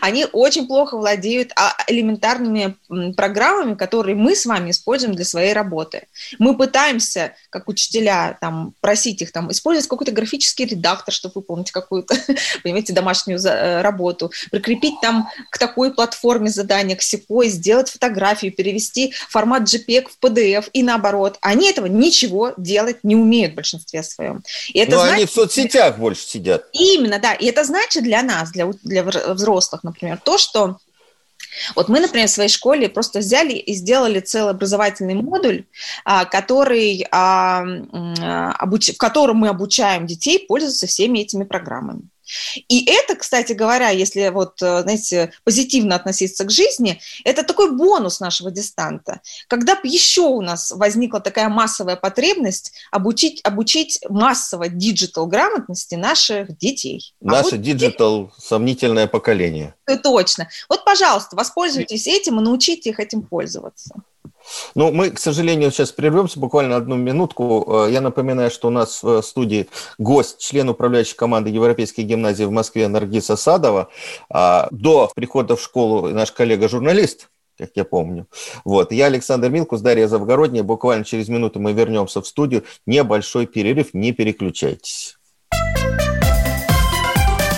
Они 0.00 0.26
очень 0.32 0.66
плохо 0.66 0.96
владеют 0.96 1.52
а, 1.56 1.76
элементарными 1.86 2.76
программами, 3.16 3.74
которые 3.74 4.16
мы 4.16 4.34
с 4.34 4.46
вами 4.46 4.70
используем 4.70 5.14
для 5.14 5.24
своей 5.24 5.52
работы. 5.52 6.06
Мы 6.38 6.56
пытаемся, 6.56 7.34
как 7.50 7.68
учителя, 7.68 8.36
там, 8.40 8.74
просить 8.80 9.22
их 9.22 9.32
там, 9.32 9.50
использовать 9.50 9.88
какой-то 9.88 10.12
графический 10.12 10.66
редактор, 10.66 11.12
чтобы 11.12 11.34
выполнить 11.36 11.70
какую-то, 11.70 12.16
понимаете, 12.62 12.92
домашнюю 12.92 13.38
э, 13.40 13.82
работу, 13.82 14.30
прикрепить 14.50 15.00
там 15.00 15.28
к 15.50 15.58
такой 15.58 15.92
платформе 15.92 16.50
задания, 16.50 16.96
к 16.96 17.02
сякой, 17.02 17.48
сделать 17.48 17.90
фотографию, 17.90 18.52
перевести 18.52 19.12
формат 19.28 19.62
JPEG 19.62 20.08
в 20.08 20.24
PDF 20.24 20.68
и 20.72 20.82
наоборот. 20.82 21.38
Они 21.40 21.70
этого 21.70 21.86
ничего 21.86 22.52
делать 22.56 22.98
не 23.02 23.16
умеют 23.16 23.52
в 23.52 23.56
большинстве 23.56 24.02
своем. 24.02 24.42
И 24.72 24.78
это 24.78 24.92
Но 24.92 24.98
значит, 24.98 25.16
они 25.16 25.26
в 25.26 25.30
соцсетях 25.30 25.98
больше 25.98 26.26
сидят. 26.26 26.66
Именно, 26.72 27.18
да. 27.18 27.34
И 27.34 27.46
это 27.46 27.64
значит 27.64 28.02
для 28.02 28.22
нас, 28.22 28.50
для, 28.50 28.66
для 28.82 29.02
взрослых, 29.02 29.75
например, 29.84 30.18
то, 30.22 30.38
что 30.38 30.78
вот 31.74 31.88
мы, 31.88 32.00
например, 32.00 32.28
в 32.28 32.30
своей 32.30 32.48
школе 32.48 32.88
просто 32.88 33.20
взяли 33.20 33.54
и 33.54 33.74
сделали 33.74 34.20
целый 34.20 34.50
образовательный 34.50 35.14
модуль, 35.14 35.64
а, 36.04 36.24
который, 36.24 37.06
а, 37.10 37.62
в 37.64 38.96
котором 38.98 39.38
мы 39.38 39.48
обучаем 39.48 40.06
детей 40.06 40.44
пользоваться 40.46 40.86
всеми 40.86 41.20
этими 41.20 41.44
программами. 41.44 42.02
И 42.68 42.84
это, 42.84 43.16
кстати 43.16 43.52
говоря, 43.52 43.90
если 43.90 44.28
вот, 44.28 44.60
э, 44.62 44.82
знаете, 44.82 45.32
позитивно 45.44 45.96
относиться 45.96 46.44
к 46.44 46.50
жизни, 46.50 47.00
это 47.24 47.42
такой 47.42 47.72
бонус 47.72 48.20
нашего 48.20 48.50
дистанта. 48.50 49.20
Когда 49.48 49.74
бы 49.74 49.82
еще 49.84 50.22
у 50.22 50.40
нас 50.40 50.70
возникла 50.70 51.20
такая 51.20 51.48
массовая 51.48 51.96
потребность 51.96 52.72
обучить, 52.90 53.40
обучить 53.44 54.00
массово 54.08 54.68
digital 54.68 55.26
грамотности 55.26 55.94
наших 55.94 56.56
детей. 56.58 57.14
А 57.22 57.26
Наше 57.26 57.58
digital 57.58 58.24
вот, 58.24 58.32
сомнительное 58.38 59.06
поколение. 59.06 59.74
Точно. 60.02 60.48
Вот, 60.68 60.84
пожалуйста, 60.84 61.36
воспользуйтесь 61.36 62.06
этим 62.06 62.40
и 62.40 62.42
научите 62.42 62.90
их 62.90 63.00
этим 63.00 63.22
пользоваться. 63.22 63.94
Ну, 64.74 64.92
мы, 64.92 65.10
к 65.10 65.18
сожалению, 65.18 65.70
сейчас 65.70 65.92
прервемся 65.92 66.38
буквально 66.38 66.76
одну 66.76 66.96
минутку. 66.96 67.86
Э, 67.86 67.90
я 67.90 68.00
напоминаю, 68.00 68.50
что 68.50 68.68
у 68.68 68.70
нас 68.70 69.02
в 69.02 69.22
студии 69.22 69.68
гость, 69.98 70.38
член 70.38 70.68
управляющей 70.68 71.16
команды 71.16 71.50
Европейской 71.50 72.02
гимназии 72.02 72.44
в 72.44 72.50
Москве 72.50 72.88
Наргиз 72.88 73.26
Асадова. 73.26 73.88
А, 74.30 74.68
до 74.70 75.10
прихода 75.14 75.56
в 75.56 75.60
школу 75.60 76.08
наш 76.08 76.32
коллега-журналист, 76.32 77.28
как 77.58 77.70
я 77.74 77.84
помню. 77.84 78.26
Вот. 78.64 78.92
Я 78.92 79.06
Александр 79.06 79.48
Милкус, 79.50 79.80
Дарья 79.80 80.08
Завгородняя. 80.08 80.62
Буквально 80.62 81.04
через 81.04 81.28
минуту 81.28 81.60
мы 81.60 81.72
вернемся 81.72 82.20
в 82.20 82.26
студию. 82.26 82.64
Небольшой 82.86 83.46
перерыв, 83.46 83.94
не 83.94 84.12
переключайтесь. 84.12 85.16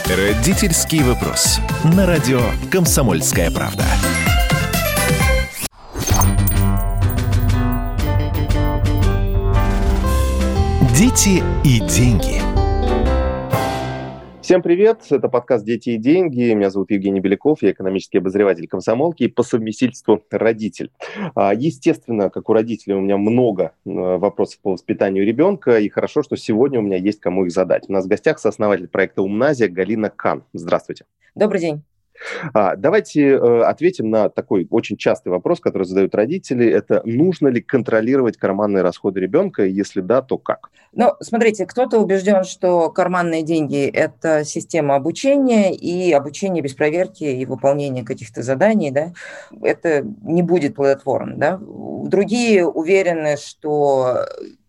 Родительский 0.08 1.02
вопрос. 1.02 1.58
На 1.84 2.06
радио 2.06 2.40
«Комсомольская 2.70 3.50
правда». 3.50 3.84
Дети 10.98 11.44
и 11.64 11.78
деньги. 11.78 12.40
Всем 14.42 14.62
привет, 14.62 15.02
это 15.10 15.28
подкаст 15.28 15.64
«Дети 15.64 15.90
и 15.90 15.96
деньги». 15.96 16.52
Меня 16.54 16.70
зовут 16.70 16.90
Евгений 16.90 17.20
Беляков, 17.20 17.62
я 17.62 17.70
экономический 17.70 18.18
обозреватель 18.18 18.66
комсомолки 18.66 19.22
и 19.22 19.28
по 19.28 19.44
совместительству 19.44 20.20
родитель. 20.32 20.90
А, 21.36 21.54
естественно, 21.54 22.30
как 22.30 22.48
у 22.48 22.52
родителей 22.52 22.96
у 22.96 23.00
меня 23.00 23.16
много 23.16 23.74
э, 23.86 23.90
вопросов 23.92 24.58
по 24.60 24.72
воспитанию 24.72 25.24
ребенка, 25.24 25.78
и 25.78 25.88
хорошо, 25.88 26.24
что 26.24 26.34
сегодня 26.34 26.80
у 26.80 26.82
меня 26.82 26.96
есть 26.96 27.20
кому 27.20 27.44
их 27.44 27.52
задать. 27.52 27.84
У 27.88 27.92
нас 27.92 28.06
в 28.06 28.08
гостях 28.08 28.40
сооснователь 28.40 28.88
проекта 28.88 29.22
«Умназия» 29.22 29.68
Галина 29.68 30.10
Кан. 30.10 30.42
Здравствуйте. 30.52 31.04
Добрый 31.36 31.60
день. 31.60 31.84
А, 32.52 32.76
давайте 32.76 33.30
э, 33.30 33.62
ответим 33.62 34.10
на 34.10 34.28
такой 34.28 34.66
очень 34.70 34.96
частый 34.96 35.30
вопрос, 35.30 35.60
который 35.60 35.84
задают 35.84 36.14
родители. 36.14 36.68
Это 36.68 37.02
нужно 37.04 37.48
ли 37.48 37.60
контролировать 37.60 38.36
карманные 38.36 38.82
расходы 38.82 39.20
ребенка? 39.20 39.64
Если 39.64 40.00
да, 40.00 40.22
то 40.22 40.38
как? 40.38 40.70
Ну, 40.92 41.12
смотрите, 41.20 41.66
кто-то 41.66 41.98
убежден, 41.98 42.44
что 42.44 42.90
карманные 42.90 43.42
деньги– 43.42 43.86
это 43.92 44.44
система 44.44 44.96
обучения, 44.96 45.74
и 45.74 46.12
обучение 46.12 46.62
без 46.62 46.74
проверки 46.74 47.24
и 47.24 47.44
выполнения 47.46 48.04
каких-то 48.04 48.42
заданий, 48.42 48.90
да, 48.90 49.12
это 49.62 50.02
не 50.22 50.42
будет 50.42 50.74
плодотворно, 50.74 51.36
да. 51.36 51.60
Другие 51.60 52.66
уверены, 52.66 53.36
что 53.36 54.26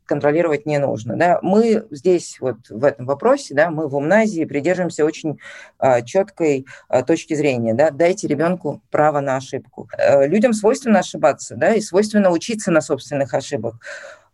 контролировать 0.10 0.66
не 0.66 0.80
нужно. 0.80 1.16
Да? 1.16 1.40
Мы 1.44 1.86
здесь 1.92 2.38
вот 2.42 2.58
в 2.70 2.84
этом 2.84 3.06
вопросе, 3.06 3.54
да, 3.54 3.70
мы 3.70 3.88
в 3.88 3.96
умназии 3.96 4.44
придерживаемся 4.44 5.06
очень 5.06 5.40
а, 5.78 6.02
четкой 6.02 6.66
а, 6.88 7.04
точки 7.04 7.36
зрения. 7.36 7.76
Да? 7.76 7.92
Дайте 7.92 8.28
ребенку 8.28 8.82
право 8.90 9.20
на 9.20 9.38
ошибку. 9.38 9.88
А, 9.98 10.26
людям 10.26 10.54
свойственно 10.54 11.00
ошибаться, 11.00 11.56
да, 11.56 11.76
и 11.76 11.82
свойственно 11.82 12.32
учиться 12.32 12.72
на 12.72 12.82
собственных 12.82 13.34
ошибках 13.34 13.80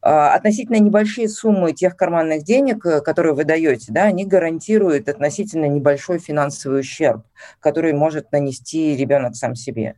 относительно 0.07 0.77
небольшие 0.77 1.27
суммы 1.27 1.73
тех 1.73 1.97
карманных 1.97 2.43
денег, 2.43 2.85
э, 2.85 3.01
которые 3.01 3.33
вы 3.33 3.43
даете, 3.43 3.91
да, 3.91 4.03
они 4.03 4.25
гарантируют 4.25 5.09
относительно 5.09 5.65
небольшой 5.65 6.19
финансовый 6.19 6.81
ущерб, 6.81 7.23
который 7.59 7.93
может 7.93 8.31
нанести 8.31 8.95
ребенок 8.95 9.35
сам 9.35 9.55
себе 9.55 9.95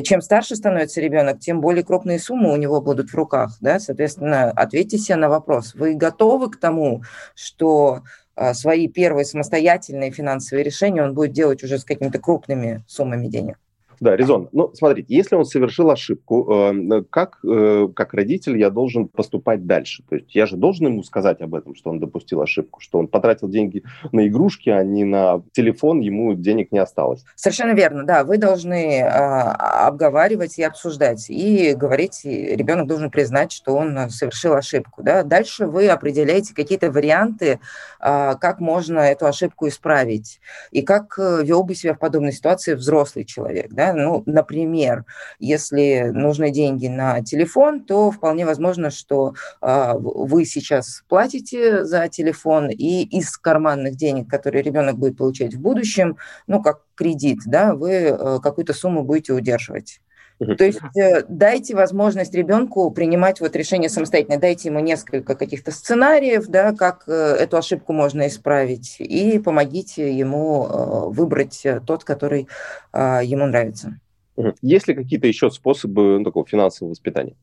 чем 0.00 0.22
старше 0.22 0.56
становится 0.56 1.00
ребенок, 1.00 1.40
тем 1.40 1.60
более 1.60 1.84
крупные 1.84 2.18
суммы 2.18 2.50
у 2.50 2.56
него 2.56 2.80
будут 2.80 3.10
в 3.10 3.14
руках. 3.14 3.58
Да? 3.60 3.78
Соответственно, 3.78 4.50
ответьте 4.50 4.96
себе 4.96 5.16
на 5.16 5.28
вопрос, 5.28 5.74
вы 5.74 5.94
готовы 5.94 6.50
к 6.50 6.58
тому, 6.58 7.02
что 7.34 8.02
а, 8.34 8.54
свои 8.54 8.88
первые 8.88 9.26
самостоятельные 9.26 10.10
финансовые 10.10 10.64
решения 10.64 11.02
он 11.02 11.14
будет 11.14 11.32
делать 11.32 11.62
уже 11.62 11.78
с 11.78 11.84
какими-то 11.84 12.18
крупными 12.18 12.82
суммами 12.86 13.26
денег? 13.26 13.58
Да, 14.02 14.16
резон. 14.16 14.48
Ну, 14.50 14.68
смотрите, 14.74 15.14
если 15.14 15.36
он 15.36 15.44
совершил 15.44 15.88
ошибку, 15.88 16.72
э, 16.72 17.04
как, 17.08 17.38
э, 17.44 17.86
как 17.94 18.14
родитель 18.14 18.58
я 18.58 18.68
должен 18.68 19.06
поступать 19.06 19.64
дальше? 19.64 20.02
То 20.08 20.16
есть 20.16 20.34
я 20.34 20.46
же 20.46 20.56
должен 20.56 20.86
ему 20.88 21.04
сказать 21.04 21.40
об 21.40 21.54
этом, 21.54 21.76
что 21.76 21.90
он 21.90 22.00
допустил 22.00 22.42
ошибку, 22.42 22.80
что 22.80 22.98
он 22.98 23.06
потратил 23.06 23.48
деньги 23.48 23.84
на 24.10 24.26
игрушки, 24.26 24.70
а 24.70 24.82
не 24.82 25.04
на 25.04 25.44
телефон, 25.52 26.00
ему 26.00 26.34
денег 26.34 26.72
не 26.72 26.80
осталось. 26.80 27.24
Совершенно 27.36 27.74
верно, 27.74 28.02
да. 28.02 28.24
Вы 28.24 28.38
должны 28.38 29.02
а, 29.02 29.86
обговаривать 29.86 30.58
и 30.58 30.64
обсуждать, 30.64 31.30
и 31.30 31.72
говорить, 31.74 32.22
ребенок 32.24 32.88
должен 32.88 33.08
признать, 33.08 33.52
что 33.52 33.76
он 33.76 34.10
совершил 34.10 34.54
ошибку. 34.54 35.04
Да? 35.04 35.22
Дальше 35.22 35.68
вы 35.68 35.86
определяете 35.86 36.56
какие-то 36.56 36.90
варианты, 36.90 37.60
а, 38.00 38.34
как 38.34 38.58
можно 38.58 38.98
эту 38.98 39.26
ошибку 39.26 39.68
исправить, 39.68 40.40
и 40.72 40.82
как 40.82 41.16
э, 41.20 41.44
вел 41.44 41.62
бы 41.62 41.76
себя 41.76 41.94
в 41.94 42.00
подобной 42.00 42.32
ситуации 42.32 42.74
взрослый 42.74 43.24
человек. 43.24 43.68
Да? 43.70 43.91
Ну, 43.94 44.22
например, 44.26 45.04
если 45.38 46.10
нужны 46.12 46.50
деньги 46.50 46.88
на 46.88 47.22
телефон, 47.22 47.84
то 47.84 48.10
вполне 48.10 48.46
возможно, 48.46 48.90
что 48.90 49.34
э, 49.60 49.92
вы 49.96 50.44
сейчас 50.44 51.02
платите 51.08 51.84
за 51.84 52.08
телефон, 52.08 52.70
и 52.70 53.02
из 53.02 53.36
карманных 53.36 53.96
денег, 53.96 54.28
которые 54.28 54.62
ребенок 54.62 54.98
будет 54.98 55.16
получать 55.16 55.54
в 55.54 55.60
будущем, 55.60 56.16
ну, 56.46 56.62
как 56.62 56.82
кредит, 56.94 57.38
да, 57.46 57.74
вы 57.74 57.90
э, 57.90 58.38
какую-то 58.42 58.74
сумму 58.74 59.02
будете 59.02 59.32
удерживать. 59.32 60.00
То 60.56 60.64
есть 60.64 60.80
э, 60.96 61.24
дайте 61.28 61.74
возможность 61.74 62.34
ребенку 62.34 62.90
принимать 62.90 63.40
вот 63.40 63.54
решение 63.56 63.88
самостоятельно, 63.88 64.38
дайте 64.38 64.68
ему 64.68 64.80
несколько 64.80 65.34
каких-то 65.34 65.70
сценариев, 65.70 66.46
да, 66.48 66.72
как 66.72 67.04
э, 67.06 67.12
эту 67.12 67.56
ошибку 67.56 67.92
можно 67.92 68.26
исправить, 68.26 68.96
и 68.98 69.38
помогите 69.38 70.12
ему 70.12 70.66
э, 70.66 71.08
выбрать 71.08 71.66
тот, 71.86 72.04
который 72.04 72.48
ему 72.92 73.46
нравится. 73.46 73.98
Есть 74.62 74.88
ли 74.88 74.94
какие-то 74.94 75.26
еще 75.26 75.50
способы 75.50 76.18
ну, 76.18 76.24
такого 76.24 76.46
финансового 76.46 76.90
воспитания? 76.90 77.34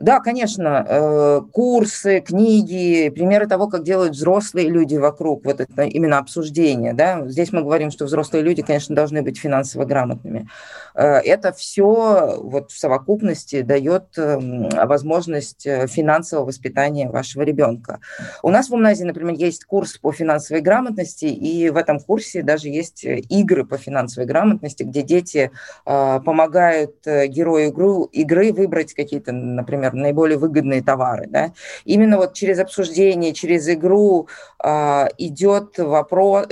Да, 0.00 0.20
конечно, 0.20 0.86
э, 0.88 1.40
курсы, 1.52 2.20
книги, 2.20 3.10
примеры 3.10 3.46
того, 3.46 3.68
как 3.68 3.84
делают 3.84 4.14
взрослые 4.14 4.70
люди 4.70 4.96
вокруг, 4.96 5.44
вот 5.44 5.60
это 5.60 5.82
именно 5.82 6.16
обсуждение, 6.16 6.94
да, 6.94 7.28
здесь 7.28 7.52
мы 7.52 7.60
говорим, 7.60 7.90
что 7.90 8.06
взрослые 8.06 8.42
люди, 8.42 8.62
конечно, 8.62 8.96
должны 8.96 9.20
быть 9.20 9.38
финансово 9.38 9.84
грамотными. 9.84 10.48
Э, 10.94 11.18
это 11.18 11.52
все 11.52 12.38
вот 12.38 12.70
в 12.70 12.78
совокупности 12.78 13.60
дает 13.60 14.16
эм, 14.16 14.70
возможность 14.70 15.66
э, 15.66 15.86
финансового 15.86 16.46
воспитания 16.46 17.10
вашего 17.10 17.42
ребенка. 17.42 18.00
У 18.42 18.48
нас 18.48 18.70
в 18.70 18.72
Умназе, 18.74 19.04
например, 19.04 19.34
есть 19.34 19.66
курс 19.66 19.98
по 19.98 20.12
финансовой 20.12 20.62
грамотности, 20.62 21.26
и 21.26 21.68
в 21.68 21.76
этом 21.76 22.00
курсе 22.00 22.42
даже 22.42 22.68
есть 22.68 23.04
игры 23.04 23.66
по 23.66 23.76
финансовой 23.76 24.26
грамотности, 24.26 24.82
где 24.82 25.02
дети 25.02 25.50
помогают 25.84 26.96
герою 27.04 27.70
игры 28.12 28.52
выбрать 28.52 28.94
какие-то, 28.94 29.32
например, 29.32 29.89
например, 29.90 30.10
наиболее 30.10 30.38
выгодные 30.38 30.82
товары. 30.82 31.26
Да? 31.28 31.52
Именно 31.84 32.16
вот 32.16 32.34
через 32.34 32.58
обсуждение, 32.58 33.32
через 33.32 33.68
игру 33.68 34.28
э, 34.62 35.06
идет 35.18 35.78
вопрос, 35.78 36.46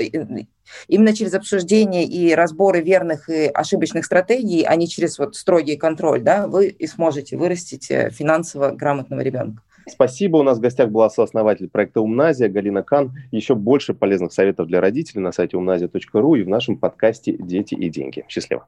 именно 0.86 1.14
через 1.14 1.34
обсуждение 1.34 2.04
и 2.04 2.34
разборы 2.34 2.80
верных 2.80 3.28
и 3.28 3.46
ошибочных 3.46 4.04
стратегий, 4.04 4.64
а 4.64 4.76
не 4.76 4.88
через 4.88 5.18
вот 5.18 5.36
строгий 5.36 5.76
контроль, 5.76 6.22
да, 6.22 6.46
вы 6.46 6.68
и 6.68 6.86
сможете 6.86 7.36
вырастить 7.36 7.90
э, 7.90 8.10
финансово 8.10 8.70
грамотного 8.70 9.20
ребенка. 9.20 9.62
Спасибо. 9.90 10.36
У 10.36 10.42
нас 10.42 10.58
в 10.58 10.60
гостях 10.60 10.90
была 10.90 11.08
сооснователь 11.08 11.70
проекта 11.70 12.02
«Умназия» 12.02 12.50
Галина 12.50 12.82
Кан. 12.82 13.14
Еще 13.30 13.54
больше 13.54 13.94
полезных 13.94 14.34
советов 14.34 14.66
для 14.66 14.82
родителей 14.82 15.22
на 15.22 15.32
сайте 15.32 15.56
умназия.ру 15.56 16.34
и 16.34 16.42
в 16.42 16.48
нашем 16.48 16.76
подкасте 16.76 17.32
«Дети 17.38 17.74
и 17.74 17.88
деньги». 17.88 18.22
Счастливо. 18.28 18.66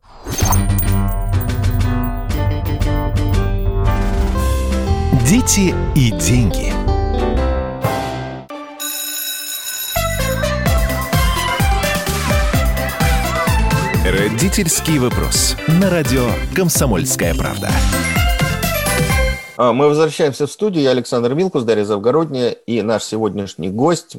Дети 5.30 5.72
и 5.94 6.10
деньги. 6.10 6.72
Родительский 14.04 14.98
вопрос. 14.98 15.54
На 15.68 15.88
радио 15.88 16.26
«Комсомольская 16.56 17.36
правда». 17.36 17.70
А, 19.56 19.72
мы 19.72 19.86
возвращаемся 19.86 20.48
в 20.48 20.50
студию. 20.50 20.82
Я 20.82 20.90
Александр 20.90 21.34
Милкус, 21.34 21.62
Дарья 21.62 21.84
Завгородняя 21.84 22.50
и 22.50 22.82
наш 22.82 23.04
сегодняшний 23.04 23.68
гость 23.68 24.16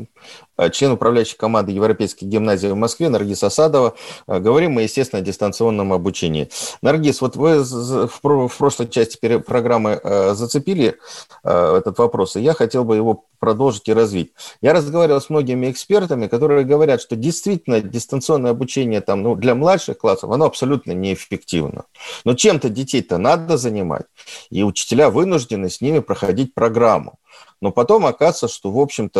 член 0.69 0.91
управляющей 0.91 1.37
команды 1.37 1.71
Европейской 1.71 2.25
гимназии 2.25 2.67
в 2.67 2.75
Москве 2.75 3.09
Наргиз 3.09 3.43
Асадова. 3.43 3.95
Э, 4.27 4.39
говорим 4.39 4.73
мы, 4.73 4.83
естественно, 4.83 5.21
о 5.21 5.25
дистанционном 5.25 5.93
обучении. 5.93 6.49
Наргиз, 6.81 7.21
вот 7.21 7.35
вы 7.35 7.63
в 7.63 8.57
прошлой 8.57 8.87
части 8.89 9.17
программы 9.39 9.99
э, 10.03 10.33
зацепили 10.33 10.97
этот 11.43 11.97
вопрос, 11.97 12.35
и 12.35 12.41
я 12.41 12.53
хотел 12.53 12.83
бы 12.83 12.95
его 12.95 13.25
продолжить 13.41 13.89
и 13.89 13.93
развить. 13.93 14.31
Я 14.61 14.71
разговаривал 14.71 15.19
с 15.19 15.29
многими 15.29 15.71
экспертами, 15.71 16.27
которые 16.27 16.63
говорят, 16.63 17.01
что 17.01 17.15
действительно 17.15 17.81
дистанционное 17.81 18.51
обучение 18.51 19.01
там, 19.01 19.23
ну, 19.23 19.35
для 19.35 19.55
младших 19.55 19.97
классов, 19.97 20.29
оно 20.29 20.45
абсолютно 20.45 20.91
неэффективно. 20.91 21.85
Но 22.23 22.35
чем-то 22.35 22.69
детей-то 22.69 23.17
надо 23.17 23.57
занимать, 23.57 24.05
и 24.51 24.63
учителя 24.63 25.09
вынуждены 25.09 25.69
с 25.69 25.81
ними 25.81 25.99
проходить 25.99 26.53
программу. 26.53 27.17
Но 27.61 27.71
потом 27.71 28.07
оказывается, 28.07 28.47
что, 28.47 28.71
в 28.71 28.79
общем-то, 28.79 29.19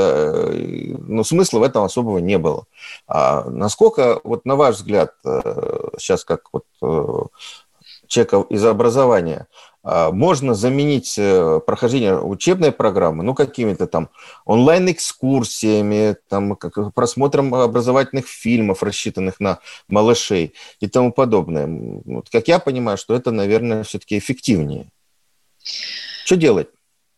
э, 0.52 0.96
ну, 0.98 1.24
смысла 1.24 1.60
в 1.60 1.64
этом 1.64 1.84
особого 1.84 2.18
не 2.18 2.40
было. 2.40 2.66
А 3.08 3.48
насколько, 3.50 4.20
вот 4.24 4.46
на 4.46 4.56
ваш 4.56 4.78
взгляд, 4.78 5.14
сейчас 5.24 6.24
э, 6.24 6.26
как 6.26 6.50
вот 6.52 6.66
э, 6.82 7.20
человека 8.08 8.44
из 8.50 8.66
образования, 8.66 9.48
а, 9.84 10.12
можно 10.12 10.54
заменить 10.54 11.16
прохождение 11.66 12.20
учебной 12.20 12.72
программы, 12.72 13.24
ну, 13.24 13.34
какими-то 13.34 13.88
там 13.88 14.10
онлайн-экскурсиями, 14.46 16.18
там, 16.28 16.56
как, 16.56 16.94
просмотром 16.94 17.56
образовательных 17.56 18.28
фильмов, 18.28 18.84
рассчитанных 18.84 19.40
на 19.40 19.60
малышей 19.88 20.54
и 20.82 20.88
тому 20.88 21.14
подобное. 21.14 21.68
Вот, 22.06 22.30
как 22.30 22.48
я 22.48 22.60
понимаю, 22.60 22.98
что 22.98 23.16
это, 23.16 23.32
наверное, 23.32 23.84
все-таки 23.84 24.18
эффективнее. 24.18 24.88
Что 26.26 26.36
делать? 26.36 26.68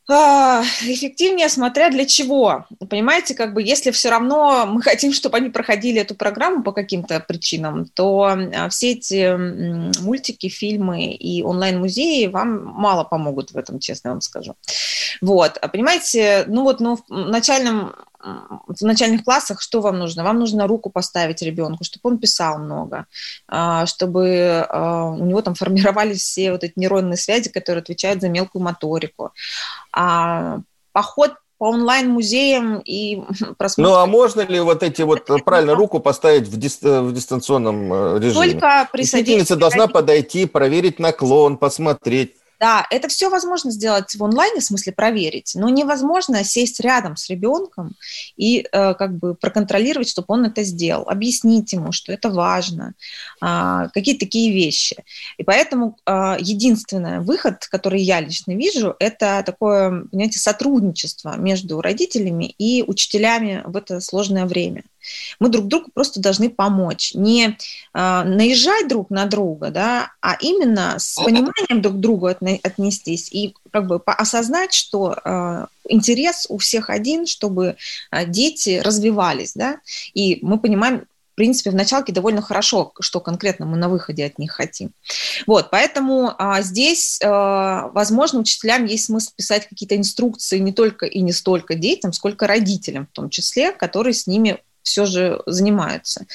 А, 0.09 0.63
эффективнее, 0.81 1.47
смотря 1.47 1.89
для 1.89 2.05
чего. 2.05 2.65
Понимаете, 2.89 3.35
как 3.35 3.53
бы 3.53 3.61
если 3.61 3.91
все 3.91 4.09
равно 4.09 4.65
мы 4.65 4.81
хотим, 4.83 5.13
чтобы 5.13 5.37
они 5.37 5.49
проходили 5.49 6.01
эту 6.01 6.15
программу 6.15 6.61
по 6.61 6.73
каким-то 6.73 7.19
причинам, 7.21 7.85
то 7.85 8.23
а, 8.25 8.69
все 8.69 8.91
эти 8.91 10.01
мультики, 10.01 10.49
фильмы 10.49 11.13
и 11.13 11.41
онлайн-музеи 11.41 12.27
вам 12.27 12.65
мало 12.65 13.03
помогут 13.05 13.51
в 13.51 13.57
этом, 13.57 13.79
честно 13.79 14.11
вам 14.11 14.21
скажу. 14.21 14.55
Вот, 15.21 15.57
а 15.61 15.67
понимаете, 15.69 16.43
ну 16.47 16.63
вот, 16.63 16.79
ну, 16.79 16.97
в 16.97 17.09
начальном 17.09 17.95
в 18.23 18.81
начальных 18.81 19.23
классах 19.23 19.61
что 19.61 19.81
вам 19.81 19.99
нужно? 19.99 20.23
Вам 20.23 20.39
нужно 20.39 20.67
руку 20.67 20.89
поставить 20.89 21.41
ребенку, 21.41 21.83
чтобы 21.83 22.09
он 22.09 22.17
писал 22.19 22.57
много, 22.57 23.05
а, 23.47 23.85
чтобы 23.85 24.65
а, 24.69 25.05
у 25.09 25.25
него 25.25 25.41
там 25.41 25.55
формировались 25.55 26.21
все 26.21 26.51
вот 26.51 26.63
эти 26.63 26.73
нейронные 26.75 27.17
связи, 27.17 27.49
которые 27.49 27.81
отвечают 27.81 28.21
за 28.21 28.29
мелкую 28.29 28.63
моторику. 28.63 29.31
А, 29.91 30.59
поход 30.93 31.33
по 31.57 31.69
онлайн-музеям 31.69 32.79
и 32.79 33.21
просмотр. 33.57 33.89
Ну, 33.89 33.95
а 33.95 34.05
можно 34.05 34.41
ли 34.41 34.59
вот 34.59 34.83
эти 34.83 35.01
вот, 35.01 35.29
правильно, 35.45 35.75
руку 35.75 35.99
поставить 35.99 36.47
в, 36.47 36.57
дис, 36.57 36.79
в 36.81 37.13
дистанционном 37.13 37.93
э, 37.93 38.19
режиме? 38.19 38.51
Только 38.51 38.89
при 38.91 39.55
должна 39.55 39.87
подойти, 39.87 40.45
проверить 40.45 40.99
наклон, 40.99 41.57
посмотреть. 41.57 42.35
Да, 42.63 42.87
это 42.91 43.09
все 43.09 43.29
возможно 43.29 43.71
сделать 43.71 44.15
в 44.15 44.23
онлайне, 44.23 44.61
в 44.61 44.63
смысле 44.63 44.93
проверить, 44.93 45.51
но 45.53 45.67
невозможно 45.67 46.45
сесть 46.45 46.79
рядом 46.79 47.17
с 47.17 47.29
ребенком 47.29 47.93
и 48.37 48.65
э, 48.71 48.93
как 48.93 49.17
бы 49.17 49.35
проконтролировать, 49.35 50.07
чтобы 50.07 50.27
он 50.29 50.45
это 50.45 50.63
сделал, 50.63 51.03
объяснить 51.09 51.73
ему, 51.73 51.91
что 51.91 52.13
это 52.13 52.29
важно, 52.29 52.93
э, 53.41 53.89
какие 53.93 54.17
такие 54.17 54.53
вещи. 54.53 54.95
И 55.37 55.43
поэтому 55.43 55.97
э, 56.05 56.37
единственный 56.39 57.19
выход, 57.19 57.67
который 57.69 58.01
я 58.01 58.21
лично 58.21 58.53
вижу, 58.53 58.95
это 58.97 59.43
такое, 59.45 60.05
понимаете, 60.09 60.39
сотрудничество 60.39 61.35
между 61.35 61.81
родителями 61.81 62.45
и 62.57 62.81
учителями 62.87 63.61
в 63.65 63.75
это 63.75 63.99
сложное 63.99 64.45
время. 64.45 64.83
Мы 65.39 65.49
друг 65.49 65.67
другу 65.67 65.91
просто 65.93 66.19
должны 66.19 66.49
помочь. 66.49 67.13
Не 67.13 67.57
э, 67.93 68.23
наезжать 68.23 68.87
друг 68.87 69.09
на 69.09 69.25
друга, 69.25 69.69
да, 69.69 70.11
а 70.21 70.35
именно 70.39 70.95
с 70.99 71.15
пониманием 71.15 71.81
друг 71.81 71.95
к 71.95 71.99
другу 71.99 72.27
отнестись 72.27 73.29
и 73.31 73.55
как 73.71 73.87
бы 73.87 74.01
осознать, 74.05 74.73
что 74.73 75.17
э, 75.23 75.65
интерес 75.89 76.45
у 76.49 76.57
всех 76.57 76.89
один, 76.89 77.25
чтобы 77.25 77.75
э, 78.11 78.25
дети 78.25 78.81
развивались, 78.83 79.53
да, 79.53 79.79
и 80.13 80.39
мы 80.41 80.59
понимаем, 80.59 81.05
в 81.33 81.35
принципе, 81.35 81.71
в 81.71 81.75
началке 81.75 82.13
довольно 82.13 82.43
хорошо, 82.43 82.93
что 82.99 83.19
конкретно 83.19 83.65
мы 83.65 83.75
на 83.75 83.89
выходе 83.89 84.23
от 84.23 84.37
них 84.37 84.51
хотим. 84.51 84.91
Вот, 85.47 85.71
поэтому 85.71 86.31
а, 86.37 86.61
здесь, 86.61 87.19
а, 87.23 87.87
возможно, 87.87 88.39
учителям 88.39 88.85
есть 88.85 89.05
смысл 89.05 89.31
писать 89.35 89.67
какие-то 89.67 89.97
инструкции 89.97 90.59
не 90.59 90.71
только 90.71 91.07
и 91.07 91.21
не 91.21 91.31
столько 91.31 91.73
детям, 91.73 92.13
сколько 92.13 92.45
родителям 92.45 93.07
в 93.07 93.15
том 93.15 93.31
числе, 93.31 93.71
которые 93.71 94.13
с 94.13 94.27
ними 94.27 94.59
все 94.83 95.05
же 95.05 95.41
занимаются. 95.45 96.27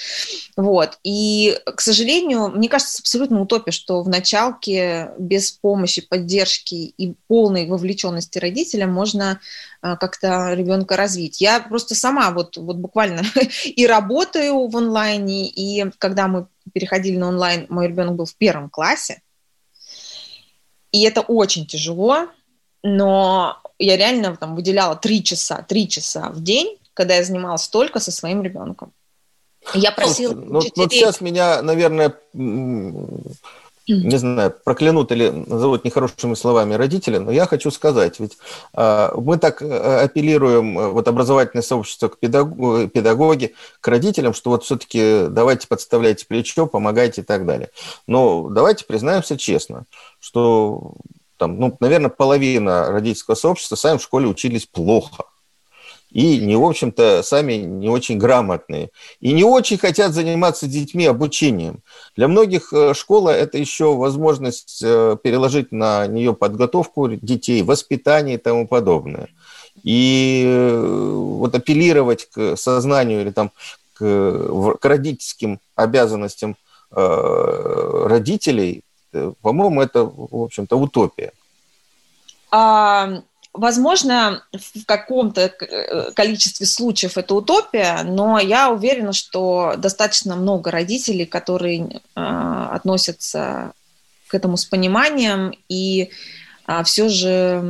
Вот. 0.56 0.98
И, 1.04 1.56
к 1.64 1.80
сожалению, 1.80 2.48
мне 2.48 2.68
кажется, 2.68 3.00
абсолютно 3.00 3.40
утопия, 3.40 3.70
что 3.70 4.02
в 4.02 4.08
началке 4.08 5.12
без 5.18 5.52
помощи, 5.52 6.00
поддержки 6.00 6.74
и 6.74 7.14
полной 7.28 7.66
вовлеченности 7.66 8.38
родителя 8.38 8.87
можно 8.87 9.40
а, 9.80 9.96
как-то 9.96 10.52
ребенка 10.54 10.96
развить. 10.96 11.40
Я 11.40 11.61
просто 11.61 11.94
сама 11.94 12.30
вот, 12.30 12.56
вот 12.56 12.76
буквально 12.76 13.22
и 13.64 13.87
работаю 13.87 14.66
в 14.66 14.76
онлайне, 14.76 15.46
и 15.46 15.90
когда 15.98 16.26
мы 16.26 16.48
переходили 16.72 17.16
на 17.16 17.28
онлайн, 17.28 17.66
мой 17.68 17.87
ребенок 17.87 18.16
был 18.16 18.24
в 18.24 18.34
первом 18.34 18.70
классе, 18.70 19.20
и 20.90 21.02
это 21.02 21.20
очень 21.20 21.66
тяжело, 21.66 22.28
но 22.82 23.58
я 23.78 23.96
реально 23.96 24.37
там 24.37 24.56
выделяла 24.56 24.96
три 24.96 25.22
часа, 25.22 25.62
три 25.68 25.88
часа 25.88 26.30
в 26.30 26.42
день 26.42 26.78
когда 26.98 27.14
я 27.14 27.22
занималась 27.22 27.68
только 27.68 28.00
со 28.00 28.11
своим 28.11 28.42
ребенком. 28.42 28.92
Я 29.72 29.92
просила 29.92 30.34
ну, 30.34 30.46
ну, 30.46 30.61
вот 30.74 30.92
сейчас 30.92 31.20
меня, 31.20 31.62
наверное, 31.62 32.12
не 32.34 34.16
знаю, 34.16 34.52
проклянут 34.64 35.12
или 35.12 35.28
назовут 35.30 35.84
нехорошими 35.84 36.34
словами 36.34 36.74
родители, 36.74 37.18
но 37.18 37.30
я 37.30 37.46
хочу 37.46 37.70
сказать, 37.70 38.18
ведь 38.18 38.37
э, 38.74 39.11
мы 39.14 39.38
так 39.38 39.62
э, 39.62 40.00
апеллируем, 40.02 40.76
э, 40.76 40.88
вот 40.88 41.06
образовательное 41.06 41.62
сообщество 41.62 42.08
к 42.08 42.18
педагог, 42.18 42.90
педагоги, 42.90 43.54
к 43.80 43.87
родителям, 43.87 44.34
что 44.34 44.50
вот 44.50 44.64
все-таки 44.64 45.26
давайте 45.28 45.68
подставляйте 45.68 46.26
плечо, 46.26 46.66
помогайте 46.66 47.20
и 47.20 47.24
так 47.24 47.46
далее. 47.46 47.70
Но 48.08 48.48
давайте 48.50 48.84
признаемся 48.84 49.38
честно, 49.38 49.84
что 50.18 50.94
там, 51.37 51.61
ну, 51.61 51.76
наверное, 51.78 52.11
половина 52.11 52.90
родительского 52.90 53.37
сообщества 53.37 53.76
сами 53.76 53.98
в 53.98 54.02
школе 54.02 54.26
учились 54.26 54.66
плохо. 54.66 55.24
И 56.18 56.38
не, 56.40 56.57
в 56.57 56.64
общем-то, 56.64 57.22
сами 57.22 57.52
не 57.52 57.88
очень 57.88 58.18
грамотные. 58.18 58.90
И 59.20 59.33
не 59.33 59.44
очень 59.44 59.78
хотят 59.78 60.12
заниматься 60.12 60.66
детьми 60.66 61.07
обучением. 61.07 61.78
Для 62.16 62.26
многих 62.26 62.72
э, 62.72 62.92
школа– 62.94 63.31
это 63.31 63.57
еще 63.57 63.94
возможность 63.94 64.83
э, 64.83 65.16
переложить 65.22 65.70
на 65.70 66.09
нее 66.09 66.35
подготовку 66.35 67.09
детей, 67.09 67.62
воспитание 67.62 68.35
и 68.35 68.38
тому 68.38 68.66
подобное. 68.66 69.28
И 69.85 70.42
э, 70.44 71.12
вот 71.14 71.54
апеллировать 71.54 72.28
к 72.28 72.57
сознанию 72.57 73.20
или 73.20 73.31
там 73.31 73.52
к, 73.94 74.76
к 74.81 74.85
родительским 74.85 75.61
обязанностям 75.76 76.57
родителей, 76.90 78.83
по-моему, 79.42 79.83
это, 79.83 80.04
в 80.04 80.42
общем-то, 80.42 80.76
утопия. 80.76 81.33
А, 82.50 83.22
возможно, 83.58 84.44
в 84.52 84.84
каком-то 84.86 85.42
э, 85.42 86.12
количестве 86.12 86.66
случаев 86.66 87.18
это 87.18 87.34
утопия, 87.34 88.02
но 88.04 88.38
я 88.38 88.70
уверена, 88.70 89.12
что 89.12 89.74
достаточно 89.76 90.36
много 90.36 90.70
родителей, 90.70 91.26
которые 91.26 91.80
э, 91.80 91.98
относятся 92.14 93.72
к 94.28 94.34
этому 94.34 94.56
с 94.56 94.64
пониманием 94.64 95.54
и 95.68 96.10
а, 96.66 96.84
все 96.84 97.08
же 97.08 97.60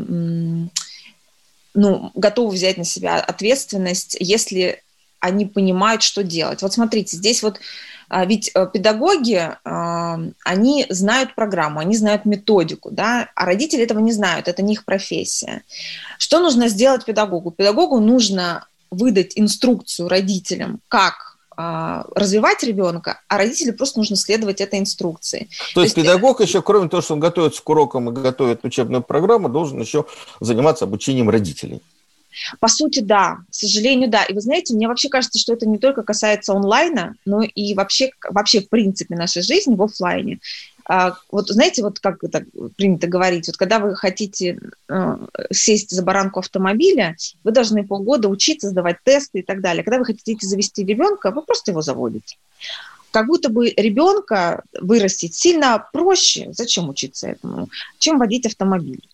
ну, 1.75 2.11
готовы 2.15 2.53
взять 2.53 2.77
на 2.77 2.85
себя 2.85 3.21
ответственность, 3.21 4.17
если 4.19 4.83
они 5.21 5.47
понимают, 5.47 6.03
что 6.03 6.25
делать. 6.25 6.63
Вот 6.63 6.73
смотрите, 6.73 7.17
здесь 7.17 7.43
вот 7.43 7.59
а, 7.59 7.61
ведь 8.25 8.51
э, 8.55 8.67
педагоги, 8.73 9.51
а, 9.65 10.19
они 10.45 10.87
знают 10.89 11.35
программу, 11.35 11.81
они 11.81 11.97
знают 11.97 12.25
методику, 12.25 12.91
да, 12.91 13.29
а 13.35 13.45
родители 13.45 13.83
этого 13.83 13.99
не 13.99 14.13
знают, 14.13 14.49
это 14.49 14.63
не 14.63 14.73
их 14.73 14.85
профессия. 14.85 15.63
Что 16.19 16.41
нужно 16.41 16.69
сделать 16.69 17.05
педагогу? 17.05 17.51
Педагогу 17.51 18.01
нужно 18.01 18.67
выдать 18.91 19.33
инструкцию 19.37 20.09
родителям, 20.09 20.81
как 20.89 21.29
а, 21.61 22.07
развивать 22.15 22.63
ребенка, 22.63 23.21
а 23.29 23.37
родителю 23.37 23.77
просто 23.77 23.99
нужно 23.99 24.17
следовать 24.17 24.61
этой 24.61 24.79
инструкции. 24.79 25.49
То, 25.75 25.75
То 25.75 25.83
есть, 25.83 25.97
есть 25.97 26.07
педагог 26.07 26.41
еще, 26.41 26.63
кроме 26.63 26.89
того, 26.89 27.03
что 27.03 27.15
он 27.15 27.21
готовится 27.21 27.63
к 27.63 27.69
урокам 27.69 28.09
и 28.09 28.13
готовит 28.13 28.65
учебную 28.65 29.03
программу, 29.03 29.49
должен 29.49 29.81
еще 29.81 30.07
заниматься 30.41 30.85
обучением 30.85 31.29
родителей. 31.29 31.83
По 32.61 32.69
сути, 32.69 33.01
да, 33.01 33.39
к 33.51 33.55
сожалению, 33.55 34.09
да. 34.09 34.25
И 34.25 34.33
вы 34.33 34.41
знаете, 34.41 34.75
мне 34.75 34.89
вообще 34.89 35.09
кажется, 35.09 35.39
что 35.39 35.53
это 35.53 35.67
не 35.67 35.79
только 35.79 36.03
касается 36.03 36.53
онлайна, 36.53 37.15
но 37.25 37.43
и 37.43 37.75
вообще, 37.75 38.11
вообще 38.29 38.61
в 38.61 38.69
принципе 38.69 39.17
нашей 39.17 39.43
жизни 39.43 39.75
в 39.75 39.83
офлайне. 39.83 40.41
А, 40.91 41.17
вот 41.31 41.49
знаете, 41.49 41.83
вот 41.83 42.01
как 42.01 42.25
это 42.25 42.47
принято 42.77 43.07
говорить, 43.07 43.47
вот 43.47 43.59
когда 43.59 43.79
вы 43.79 43.95
хотите 43.95 44.59
э, 44.89 45.17
сесть 45.53 45.91
за 45.91 46.03
баранку 46.03 46.41
автомобиля, 46.41 47.15
вы 47.45 47.53
должны 47.53 47.87
полгода 47.87 48.29
учиться, 48.29 48.71
сдавать 48.71 48.97
тесты 49.05 49.41
и 49.41 49.43
так 49.43 49.61
далее. 49.61 49.85
Когда 49.85 49.99
вы 49.99 50.07
хотите 50.07 50.47
завести 50.47 50.85
ребенка, 50.85 51.31
вы 51.31 51.43
просто 51.43 51.73
его 51.73 51.83
заводите. 51.83 52.37
Как 53.11 53.27
будто 53.27 53.51
бы 53.51 53.69
ребенка 53.71 54.63
вырастить 54.81 55.35
сильно 55.35 55.87
проще, 55.93 56.49
зачем 56.53 56.89
учиться 56.89 57.29
этому, 57.29 57.69
чем 57.99 58.19
водить 58.19 58.47
автомобиль. 58.47 59.07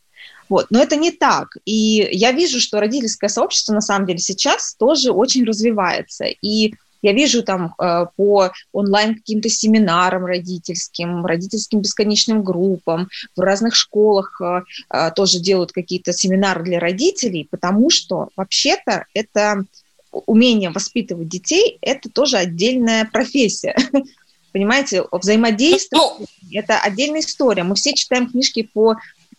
Вот. 0.48 0.66
Но 0.70 0.82
это 0.82 0.96
не 0.96 1.10
так. 1.10 1.56
И 1.64 2.08
я 2.12 2.32
вижу, 2.32 2.60
что 2.60 2.80
родительское 2.80 3.28
сообщество 3.28 3.72
на 3.72 3.80
самом 3.80 4.06
деле 4.06 4.18
сейчас 4.18 4.74
тоже 4.74 5.10
очень 5.10 5.44
развивается. 5.44 6.24
И 6.24 6.74
я 7.04 7.12
вижу 7.12 7.42
там 7.42 7.74
э, 7.78 8.06
по 8.16 8.50
онлайн 8.72 9.16
каким-то 9.16 9.50
семинарам 9.50 10.24
родительским, 10.24 11.26
родительским 11.26 11.80
бесконечным 11.80 12.42
группам, 12.42 13.10
в 13.36 13.40
разных 13.40 13.74
школах 13.74 14.40
э, 14.40 14.62
э, 14.88 15.10
тоже 15.14 15.38
делают 15.38 15.72
какие-то 15.72 16.14
семинары 16.14 16.64
для 16.64 16.80
родителей, 16.80 17.46
потому 17.50 17.90
что 17.90 18.30
вообще-то 18.36 19.04
это 19.12 19.66
умение 20.12 20.70
воспитывать 20.70 21.28
детей– 21.28 21.76
это 21.82 22.08
тоже 22.08 22.38
отдельная 22.38 23.04
профессия. 23.12 23.76
Понимаете, 24.52 25.04
взаимодействие 25.12 26.00
ну,– 26.00 26.26
это 26.52 26.78
отдельная 26.78 27.20
история. 27.20 27.64
Мы 27.64 27.74
все 27.74 27.92
читаем 27.92 28.30
книжки 28.30 28.62
по 28.72 28.96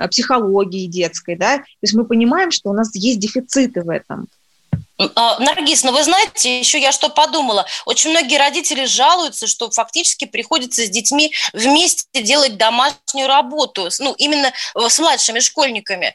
психологии 0.09 0.87
детской, 0.87 1.35
да, 1.35 1.57
то 1.57 1.63
есть 1.81 1.93
мы 1.93 2.05
понимаем, 2.05 2.51
что 2.51 2.69
у 2.69 2.73
нас 2.73 2.95
есть 2.95 3.19
дефициты 3.19 3.81
в 3.81 3.89
этом. 3.89 4.27
А, 4.97 5.39
Наргиз, 5.39 5.83
ну 5.83 5.91
вы 5.91 6.03
знаете, 6.03 6.59
еще 6.59 6.79
я 6.79 6.91
что 6.93 7.09
подумала. 7.09 7.65
Очень 7.85 8.11
многие 8.11 8.37
родители 8.37 8.85
жалуются, 8.85 9.45
что 9.45 9.69
фактически 9.69 10.25
приходится 10.25 10.85
с 10.85 10.89
детьми 10.89 11.33
вместе 11.51 12.21
делать 12.21 12.57
домашнюю 12.57 13.27
работу, 13.27 13.89
ну, 13.99 14.13
именно 14.13 14.53
э, 14.75 14.89
с 14.89 14.99
младшими 14.99 15.39
школьниками. 15.39 16.13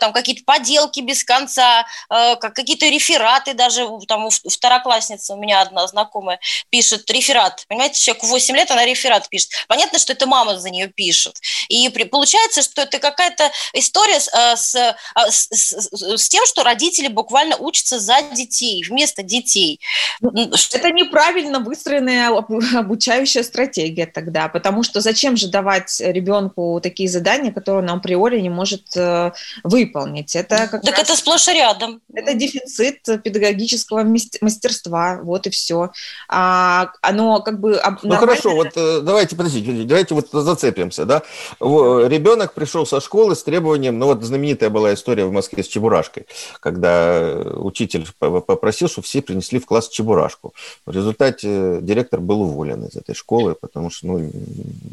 Там 0.00 0.12
какие-то 0.12 0.44
поделки 0.44 1.00
без 1.00 1.24
конца, 1.24 1.86
э, 2.08 2.36
какие-то 2.36 2.88
рефераты 2.88 3.52
даже, 3.52 3.86
там 4.08 4.30
второклассница 4.30 5.34
у 5.34 5.36
меня 5.36 5.60
одна 5.60 5.86
знакомая 5.86 6.40
пишет 6.70 7.10
реферат. 7.10 7.66
Понимаете, 7.68 8.00
человек 8.00 8.24
8 8.24 8.56
лет, 8.56 8.70
она 8.70 8.86
реферат 8.86 9.28
пишет. 9.28 9.50
Понятно, 9.68 9.98
что 9.98 10.14
это 10.14 10.26
мама 10.26 10.58
за 10.58 10.70
нее 10.70 10.88
пишет. 10.88 11.38
И 11.68 11.88
получается, 11.90 12.62
что 12.62 12.82
это 12.82 12.98
какая-то 12.98 13.50
история 13.74 14.20
с, 14.20 14.34
э, 14.74 14.96
с, 15.30 15.48
с, 15.50 16.16
с 16.16 16.28
тем, 16.30 16.46
что 16.46 16.64
родители 16.64 17.08
буквально 17.08 17.56
учатся 17.58 17.98
за 17.98 18.21
детей, 18.34 18.84
вместо 18.88 19.22
детей. 19.22 19.80
Это 20.20 20.90
неправильно 20.90 21.60
выстроенная 21.60 22.30
обучающая 22.74 23.42
стратегия 23.42 24.06
тогда, 24.06 24.48
потому 24.48 24.82
что 24.82 25.00
зачем 25.00 25.36
же 25.36 25.48
давать 25.48 26.00
ребенку 26.00 26.80
такие 26.82 27.08
задания, 27.08 27.52
которые 27.52 27.82
он 27.82 27.90
априори 27.90 28.40
не 28.40 28.50
может 28.50 28.96
э, 28.96 29.32
выполнить? 29.64 30.34
Это 30.36 30.68
как 30.68 30.82
так 30.82 30.98
раз... 30.98 31.04
это 31.04 31.16
сплошь 31.16 31.48
и 31.48 31.54
рядом. 31.54 32.00
Это 32.12 32.34
дефицит 32.34 33.02
педагогического 33.22 34.04
мастерства, 34.04 35.20
вот 35.22 35.46
и 35.46 35.50
все. 35.50 35.90
А, 36.28 36.90
оно 37.00 37.40
как 37.40 37.60
бы... 37.60 37.72
Ну 37.72 38.08
нормально... 38.08 38.18
хорошо, 38.18 38.54
вот 38.54 38.72
э, 38.76 39.00
давайте, 39.02 39.36
подождите, 39.36 39.84
давайте 39.84 40.14
вот 40.14 40.28
зацепимся, 40.32 41.04
да? 41.04 41.22
Ребенок 41.60 42.54
пришел 42.54 42.86
со 42.86 43.00
школы 43.00 43.34
с 43.36 43.42
требованием, 43.42 43.98
ну 43.98 44.06
вот 44.06 44.22
знаменитая 44.22 44.70
была 44.70 44.94
история 44.94 45.24
в 45.24 45.32
Москве 45.32 45.62
с 45.62 45.68
Чебурашкой, 45.68 46.26
когда 46.60 47.34
учитель 47.54 48.06
попросил, 48.18 48.88
чтобы 48.88 49.06
все 49.06 49.22
принесли 49.22 49.58
в 49.58 49.66
класс 49.66 49.88
чебурашку. 49.88 50.54
В 50.86 50.90
результате 50.90 51.78
директор 51.80 52.20
был 52.20 52.42
уволен 52.42 52.84
из 52.84 52.96
этой 52.96 53.14
школы, 53.14 53.54
потому 53.54 53.90
что 53.90 54.06
ну, 54.06 54.30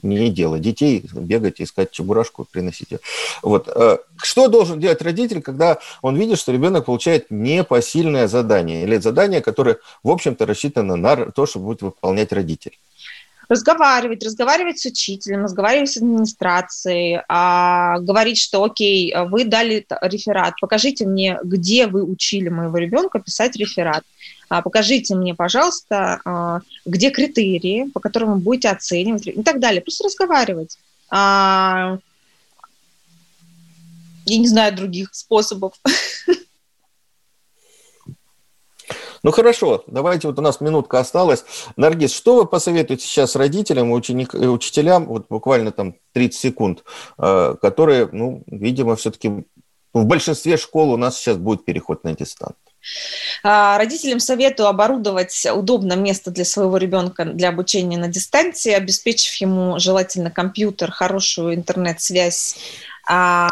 не 0.04 0.30
дело 0.30 0.60
детей 0.60 1.04
бегать, 1.14 1.62
искать 1.62 1.92
чебурашку, 1.92 2.46
приносить 2.50 2.92
ее. 2.92 3.00
Вот. 3.42 3.68
Э, 3.74 3.98
что 4.18 4.48
должен 4.48 4.80
делать 4.80 5.02
родитель, 5.02 5.42
когда 5.42 5.80
он 6.02 6.16
видит, 6.16 6.40
что 6.40 6.52
ребенок 6.52 6.86
получает 6.86 7.28
непосильное 7.30 8.28
задание 8.28 8.84
или 8.84 8.98
задание, 8.98 9.42
которое, 9.42 9.78
в 10.04 10.10
общем-то, 10.10 10.46
рассчитано 10.46 10.96
на 10.96 11.32
то, 11.32 11.46
что 11.46 11.60
будет 11.60 11.82
выполнять 11.82 12.34
родитель? 12.34 12.78
Разговаривать, 13.50 14.24
разговаривать 14.24 14.80
с 14.80 14.86
учителем, 14.86 15.44
разговаривать 15.44 15.92
с 15.92 15.98
администрацией, 15.98 17.22
а, 17.28 18.00
говорить, 18.00 18.38
что 18.38 18.64
окей, 18.64 19.14
вы 19.28 19.44
дали 19.44 19.86
реферат, 20.02 20.54
покажите 20.62 21.06
мне, 21.06 21.40
где 21.44 21.88
вы 21.88 22.04
учили 22.04 22.50
моего 22.50 22.78
ребенка 22.78 23.20
писать 23.20 23.56
реферат. 23.56 24.04
А, 24.50 24.62
покажите 24.62 25.16
мне, 25.16 25.36
пожалуйста, 25.36 26.22
а, 26.26 26.62
где 26.86 27.12
критерии, 27.12 27.90
по 27.94 28.00
которым 28.00 28.34
вы 28.34 28.40
будете 28.40 28.70
оценивать 28.70 29.28
и 29.28 29.44
так 29.44 29.60
далее. 29.60 29.82
Просто 29.82 30.06
разговаривать. 30.06 30.78
А, 31.10 31.98
я 34.26 34.38
не 34.38 34.48
знаю 34.48 34.76
других 34.76 35.10
способов. 35.14 35.74
Ну 39.24 39.32
хорошо, 39.32 39.84
давайте 39.88 40.28
вот 40.28 40.40
у 40.40 40.42
нас 40.42 40.62
минутка 40.62 41.00
осталась. 41.00 41.44
Наргиз, 41.76 42.14
что 42.14 42.36
вы 42.36 42.46
посоветуете 42.46 43.06
сейчас 43.06 43.36
родителям 43.36 43.94
и, 43.94 44.48
учителям, 44.48 45.06
вот 45.06 45.28
буквально 45.30 45.72
там 45.72 45.96
30 46.14 46.40
секунд, 46.40 46.84
э, 47.18 47.56
которые, 47.62 48.10
ну, 48.12 48.44
видимо, 48.48 48.96
все-таки 48.96 49.46
в 49.94 50.06
большинстве 50.06 50.58
школ 50.58 50.92
у 50.92 50.98
нас 50.98 51.18
сейчас 51.18 51.38
будет 51.38 51.66
переход 51.66 52.04
на 52.04 52.14
дистант? 52.14 52.56
А, 53.44 53.78
родителям 53.78 54.20
советую 54.20 54.68
оборудовать 54.68 55.46
удобное 55.54 55.98
место 55.98 56.32
для 56.32 56.46
своего 56.46 56.78
ребенка 56.78 57.26
для 57.26 57.50
обучения 57.50 57.98
на 57.98 58.08
дистанции, 58.08 58.72
обеспечив 58.72 59.36
ему 59.36 59.80
желательно 59.80 60.32
компьютер, 60.32 60.92
хорошую 60.92 61.56
интернет-связь, 61.56 62.58
а, 63.08 63.50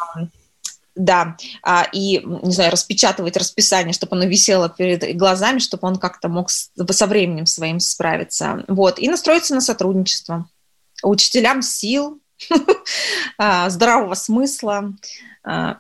да, 0.98 1.38
а, 1.64 1.88
и, 1.92 2.22
не 2.24 2.52
знаю, 2.52 2.72
распечатывать 2.72 3.38
расписание, 3.38 3.94
чтобы 3.94 4.16
оно 4.16 4.26
висело 4.26 4.70
перед 4.70 5.16
глазами, 5.16 5.60
чтобы 5.60 5.88
он 5.88 5.98
как-то 5.98 6.28
мог 6.28 6.50
со 6.50 7.08
временем 7.08 7.46
своим 7.46 7.80
справиться. 7.80 8.66
Вот, 8.68 9.00
и 9.00 9.08
настроиться 9.08 9.56
на 9.56 9.62
сотрудничество. 9.62 10.50
Учителям 11.04 11.62
сил, 11.62 12.20
а, 13.38 13.70
здравого 13.70 14.16
смысла 14.16 14.94
а, 15.44 15.78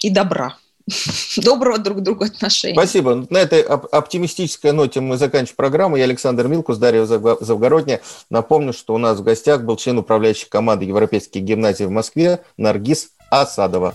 и 0.00 0.10
добра. 0.10 0.56
Доброго 1.36 1.78
друг 1.78 1.98
к 1.98 2.00
другу 2.02 2.24
отношения. 2.24 2.74
Спасибо. 2.74 3.26
На 3.28 3.38
этой 3.38 3.62
оптимистической 3.62 4.72
ноте 4.72 5.00
мы 5.00 5.16
заканчиваем 5.16 5.56
программу. 5.56 5.96
Я 5.96 6.04
Александр 6.04 6.46
Милкус, 6.46 6.78
Дарья 6.78 7.04
Завгородняя. 7.04 8.00
Напомню, 8.30 8.72
что 8.72 8.94
у 8.94 8.98
нас 8.98 9.18
в 9.18 9.24
гостях 9.24 9.62
был 9.62 9.76
член 9.76 9.98
управляющей 9.98 10.48
команды 10.48 10.84
Европейских 10.84 11.42
гимназий 11.42 11.86
в 11.86 11.90
Москве 11.90 12.42
Наргиз 12.56 13.10
Асадова. 13.30 13.94